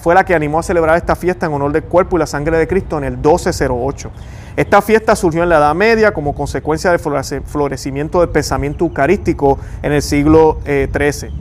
fue 0.00 0.14
la 0.14 0.24
que 0.24 0.35
animó 0.35 0.61
a 0.61 0.62
celebrar 0.62 0.96
esta 0.96 1.16
fiesta 1.16 1.46
en 1.46 1.52
honor 1.52 1.72
del 1.72 1.85
cuerpo 1.85 2.16
y 2.16 2.20
la 2.20 2.26
sangre 2.26 2.57
de 2.57 2.68
Cristo 2.68 2.98
en 2.98 3.04
el 3.04 3.14
1208. 3.14 4.11
Esta 4.57 4.83
fiesta 4.83 5.14
surgió 5.14 5.42
en 5.42 5.48
la 5.48 5.59
Edad 5.59 5.74
Media 5.74 6.12
como 6.12 6.35
consecuencia 6.35 6.90
del 6.90 6.98
florecimiento 6.98 8.20
del 8.20 8.28
pensamiento 8.28 8.85
eucarístico 8.85 9.59
en 9.83 9.92
el 9.92 10.02
siglo 10.02 10.61
XIII. 10.64 11.28
Eh, 11.28 11.33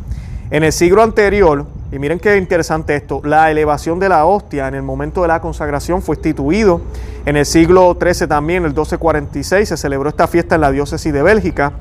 en 0.50 0.64
el 0.64 0.72
siglo 0.72 1.04
anterior, 1.04 1.66
y 1.90 2.00
miren 2.00 2.20
qué 2.20 2.36
interesante 2.36 2.96
esto, 2.96 3.22
la 3.24 3.50
elevación 3.50 3.98
de 3.98 4.10
la 4.10 4.26
hostia 4.26 4.68
en 4.68 4.76
el 4.76 4.84
momento 4.84 5.22
de 5.22 5.30
la 5.30 5.40
consagración 5.40 6.02
fue 6.02 6.16
instituido. 6.16 6.82
En 7.26 7.38
el 7.38 7.46
siglo 7.46 7.98
XIII 8.00 8.28
también, 8.28 8.64
el 8.64 8.72
1246, 8.72 9.70
se 9.70 9.78
celebró 9.78 10.10
esta 10.10 10.28
fiesta 10.28 10.56
en 10.56 10.62
la 10.62 10.72
diócesis 10.72 11.14
de 11.14 11.24
Bélgica, 11.24 11.72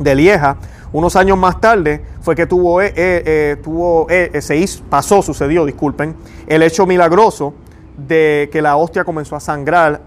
de 0.00 0.14
Lieja. 0.16 0.56
Unos 0.92 1.14
años 1.14 1.38
más 1.38 1.60
tarde 1.60 2.02
fue 2.20 2.34
que 2.34 2.46
tuvo, 2.46 2.82
eh, 2.82 2.92
eh, 2.96 3.22
eh, 3.24 3.56
tuvo 3.62 4.08
se 4.08 4.68
pasó, 4.90 5.22
sucedió, 5.22 5.64
disculpen, 5.64 6.16
el 6.48 6.62
hecho 6.64 6.84
milagroso 6.84 7.54
de 7.96 8.48
que 8.50 8.60
la 8.60 8.76
hostia 8.76 9.04
comenzó 9.04 9.36
a 9.36 9.40
sangrar 9.40 10.00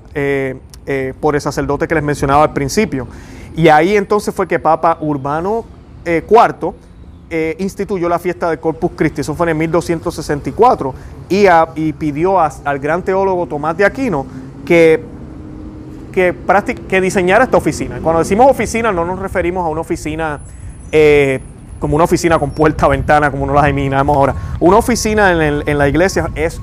por 1.22 1.36
el 1.36 1.42
sacerdote 1.42 1.88
que 1.88 1.96
les 1.96 2.04
mencionaba 2.04 2.44
al 2.44 2.54
principio. 2.54 3.08
Y 3.56 3.70
ahí 3.70 3.96
entonces 3.96 4.36
fue 4.36 4.46
que 4.46 4.60
Papa 4.60 4.98
Urbano 5.00 5.64
IV 6.06 6.74
eh, 7.32 7.56
instituyó 7.60 8.10
la 8.10 8.20
fiesta 8.20 8.50
del 8.50 8.60
Corpus 8.60 8.92
Christi, 8.96 9.22
eso 9.22 9.34
fue 9.34 9.50
en 9.50 9.58
1264, 9.58 10.94
y, 11.30 11.46
y 11.76 11.94
pidió 11.94 12.40
al 12.40 12.80
gran 12.80 13.02
teólogo 13.02 13.48
Tomás 13.48 13.78
de 13.78 13.86
Aquino 13.86 14.26
que, 14.66 15.04
diseñara 17.02 17.46
esta 17.46 17.58
oficina. 17.58 18.00
Cuando 18.02 18.20
decimos 18.20 18.50
oficina 18.50 18.92
no 18.92 19.06
nos 19.06 19.20
referimos 19.20 19.66
a 19.66 19.70
una 19.70 19.82
oficina 19.82 20.40
eh, 20.92 21.40
como 21.80 21.96
una 21.96 22.04
oficina 22.04 22.38
con 22.38 22.52
puerta, 22.52 22.88
ventana, 22.88 23.32
como 23.32 23.46
no 23.46 23.54
las 23.54 23.70
imaginamos 23.70 24.16
ahora. 24.16 24.36
Una 24.60 24.78
oficina 24.78 25.32
en, 25.32 25.78
la 25.78 25.88
iglesia 25.88 26.30
es, 26.36 26.62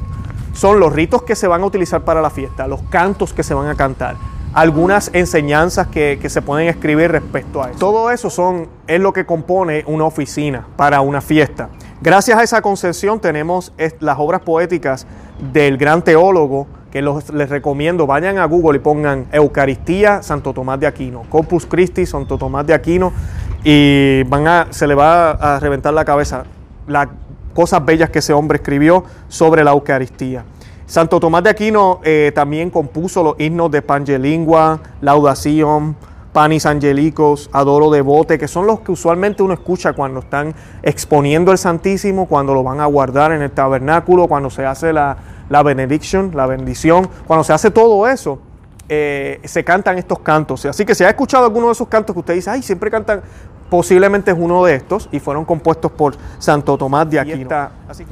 son 0.53 0.79
los 0.79 0.93
ritos 0.93 1.23
que 1.23 1.35
se 1.35 1.49
van 1.49 1.63
a 1.63 1.67
utilizar 1.67 2.03
para 2.03 2.23
la 2.23 2.31
fiesta, 2.31 2.69
los 2.69 2.83
cantos 2.83 3.33
que 3.33 3.43
se 3.43 3.53
van 3.55 3.69
a 3.69 3.75
cantar, 3.75 4.17
algunas 4.55 5.11
enseñanzas 5.13 5.89
que, 5.89 6.19
se 6.29 6.43
pueden 6.43 6.69
escribir 6.69 7.11
respecto 7.11 7.63
a 7.63 7.71
eso. 7.71 7.79
Todo 7.79 8.11
eso 8.11 8.31
son, 8.31 8.69
es 8.87 9.01
lo 9.01 9.13
que 9.13 9.27
compone 9.27 9.85
una 9.87 10.05
oficina 10.05 10.67
para 10.77 11.01
una 11.01 11.21
fiesta. 11.21 11.69
Gracias 12.01 12.39
a 12.39 12.43
esa 12.43 12.63
concesión 12.63 13.21
tenemos 13.21 13.73
las 14.01 14.19
obras 14.19 14.41
poéticas 14.43 15.07
del 15.53 15.77
gran 15.77 16.03
teólogo 16.03 16.67
que 16.91 17.03
les 17.03 17.51
recomiendo, 17.51 18.07
vayan 18.07 18.39
a 18.39 18.45
Google 18.47 18.79
y 18.79 18.81
pongan 18.81 19.27
Eucaristía 19.33 20.23
Santo 20.23 20.55
Tomás 20.55 20.81
de 20.81 20.87
Aquino, 20.87 21.25
Corpus 21.29 21.67
Christi 21.67 22.07
Santo 22.07 22.39
Tomás 22.39 22.67
de 22.67 22.73
Aquino 22.73 23.13
y 23.63 24.23
van 24.25 24.49
a, 24.49 24.67
se 24.71 24.87
le 24.87 24.95
va 24.95 25.33
a 25.33 25.61
reventar 25.61 25.93
la 25.93 26.05
cabeza 26.05 26.45
las 26.87 27.09
cosas 27.53 27.85
bellas 27.85 28.09
que 28.11 28.21
ese 28.21 28.33
hombre 28.33 28.57
escribió 28.57 29.05
sobre 29.29 29.65
la 29.65 29.73
Eucaristía. 29.73 30.45
Santo 30.89 31.21
Tomás 31.21 31.43
de 31.43 31.51
Aquino 31.51 32.01
eh, 32.03 32.33
también 32.35 32.71
compuso 32.71 33.23
los 33.23 33.39
himnos 33.39 33.71
de 33.71 33.83
Pangelingua, 33.83 34.81
Laudación, 35.03 35.97
Panis 36.33 36.65
Angelicos, 36.65 37.51
Adoro 37.53 37.91
Devote, 37.91 38.39
que 38.39 38.49
son 38.49 38.67
los 38.67 38.81
que 38.81 38.93
usualmente 38.93 39.43
uno 39.43 39.53
escucha 39.53 39.93
cuando 39.93 40.21
están 40.21 40.55
exponiendo 40.83 41.53
el 41.53 41.59
Santísimo, 41.59 42.25
cuando 42.25 42.55
lo 42.55 42.63
van 42.63 42.81
a 42.81 42.87
guardar 42.87 43.33
en 43.33 43.43
el 43.43 43.51
tabernáculo, 43.51 44.29
cuando 44.29 44.49
se 44.49 44.65
hace 44.65 44.95
la, 44.95 45.19
la 45.51 45.63
benediction, 45.63 46.31
la 46.35 46.47
bendición, 46.47 47.07
cuando 47.27 47.45
se 47.45 47.53
hace 47.53 47.71
todo 47.71 48.09
eso, 48.09 48.39
eh, 48.89 49.43
se 49.45 49.63
cantan 49.65 49.99
estos 49.99 50.21
cantos. 50.21 50.65
Así 50.65 50.87
que 50.87 50.95
si 50.95 51.05
ha 51.05 51.11
escuchado 51.11 51.45
alguno 51.45 51.67
de 51.67 51.73
esos 51.73 51.89
cantos 51.89 52.15
que 52.15 52.21
usted 52.21 52.35
dice, 52.35 52.49
ay, 52.49 52.63
siempre 52.63 52.91
cantan, 52.91 53.21
posiblemente 53.69 54.31
es 54.31 54.39
uno 54.41 54.65
de 54.65 54.77
estos 54.77 55.11
y 55.13 55.21
fueron 55.21 55.45
compuestos 55.45 55.93
por 55.93 56.17
Santo 56.39 56.79
Tomás 56.79 57.11
de 57.11 57.21
Aquino, 57.21 57.51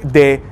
de 0.03 0.43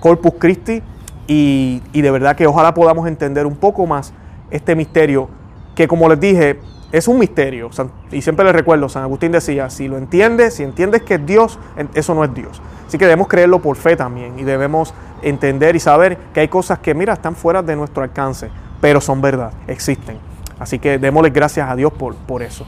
Corpus 0.00 0.32
Christi, 0.40 0.82
y, 1.30 1.82
de 1.92 2.10
verdad 2.10 2.34
que 2.34 2.46
ojalá 2.46 2.72
podamos 2.72 3.06
entender 3.06 3.46
un 3.46 3.54
poco 3.54 3.86
más 3.86 4.14
este 4.50 4.74
misterio, 4.74 5.28
que 5.74 5.86
como 5.86 6.08
les 6.08 6.18
dije, 6.18 6.58
es 6.90 7.06
un 7.06 7.18
misterio. 7.18 7.68
Y 8.10 8.22
siempre 8.22 8.46
les 8.46 8.54
recuerdo, 8.54 8.88
San 8.88 9.02
Agustín 9.02 9.30
decía, 9.30 9.68
si 9.68 9.88
lo 9.88 9.98
entiendes, 9.98 10.54
si 10.54 10.62
entiendes 10.62 11.02
que 11.02 11.14
es 11.14 11.26
Dios, 11.26 11.58
eso 11.94 12.14
no 12.14 12.24
es 12.24 12.32
Dios. 12.32 12.62
Así 12.86 12.96
que 12.96 13.04
debemos 13.04 13.28
creerlo 13.28 13.60
por 13.60 13.76
fe 13.76 13.94
también 13.94 14.38
y 14.38 14.44
debemos 14.44 14.94
entender 15.20 15.76
y 15.76 15.80
saber 15.80 16.16
que 16.32 16.40
hay 16.40 16.48
cosas 16.48 16.78
que, 16.78 16.94
mira, 16.94 17.12
están 17.12 17.36
fuera 17.36 17.62
de 17.62 17.76
nuestro 17.76 18.02
alcance, 18.02 18.48
pero 18.80 19.02
son 19.02 19.20
verdad, 19.20 19.52
existen. 19.66 20.16
Así 20.58 20.78
que 20.78 20.98
démosle 20.98 21.28
gracias 21.28 21.68
a 21.68 21.76
Dios 21.76 21.92
por, 21.92 22.14
por 22.14 22.42
eso. 22.42 22.66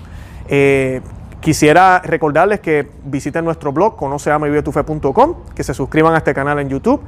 Eh, 0.49 1.01
quisiera 1.41 2.01
recordarles 2.01 2.61
que 2.61 2.91
visiten 3.07 3.47
nuestro 3.47 3.73
blog, 3.73 3.97
conoceamavivetufe.com, 3.97 5.35
que 5.55 5.65
se 5.65 5.73
suscriban 5.73 6.13
a 6.13 6.19
este 6.19 6.35
canal 6.35 6.59
en 6.59 6.69
YouTube 6.69 7.01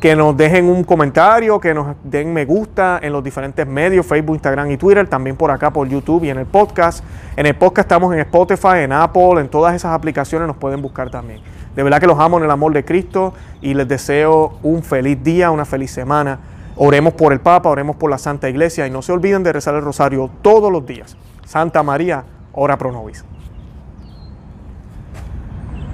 que 0.00 0.14
nos 0.14 0.36
dejen 0.36 0.68
un 0.68 0.84
comentario, 0.84 1.58
que 1.58 1.72
nos 1.72 1.96
den 2.04 2.32
me 2.32 2.44
gusta 2.44 2.98
en 3.02 3.12
los 3.12 3.24
diferentes 3.24 3.66
medios, 3.66 4.04
Facebook, 4.04 4.34
Instagram 4.34 4.70
y 4.70 4.76
Twitter, 4.76 5.08
también 5.08 5.36
por 5.36 5.50
acá 5.50 5.72
por 5.72 5.88
YouTube 5.88 6.24
y 6.24 6.30
en 6.30 6.38
el 6.38 6.46
podcast. 6.46 7.02
En 7.36 7.46
el 7.46 7.54
podcast 7.54 7.86
estamos 7.86 8.12
en 8.12 8.20
Spotify, 8.20 8.78
en 8.80 8.92
Apple, 8.92 9.40
en 9.40 9.48
todas 9.48 9.74
esas 9.74 9.92
aplicaciones 9.92 10.46
nos 10.46 10.56
pueden 10.56 10.82
buscar 10.82 11.10
también. 11.10 11.40
De 11.74 11.82
verdad 11.82 12.00
que 12.00 12.06
los 12.06 12.18
amo 12.18 12.38
en 12.38 12.44
el 12.44 12.50
amor 12.50 12.72
de 12.72 12.84
Cristo 12.84 13.32
y 13.62 13.74
les 13.74 13.88
deseo 13.88 14.58
un 14.62 14.82
feliz 14.82 15.22
día, 15.22 15.50
una 15.50 15.64
feliz 15.64 15.90
semana. 15.90 16.40
Oremos 16.76 17.14
por 17.14 17.32
el 17.32 17.40
Papa, 17.40 17.70
oremos 17.70 17.96
por 17.96 18.10
la 18.10 18.18
Santa 18.18 18.50
Iglesia 18.50 18.86
y 18.86 18.90
no 18.90 19.00
se 19.00 19.12
olviden 19.12 19.42
de 19.42 19.52
rezar 19.52 19.74
el 19.74 19.82
rosario 19.82 20.30
todos 20.42 20.70
los 20.70 20.84
días. 20.86 21.16
Santa 21.46 21.82
María, 21.82 22.24
ora 22.52 22.76
pro 22.76 22.92
nobis. 22.92 23.24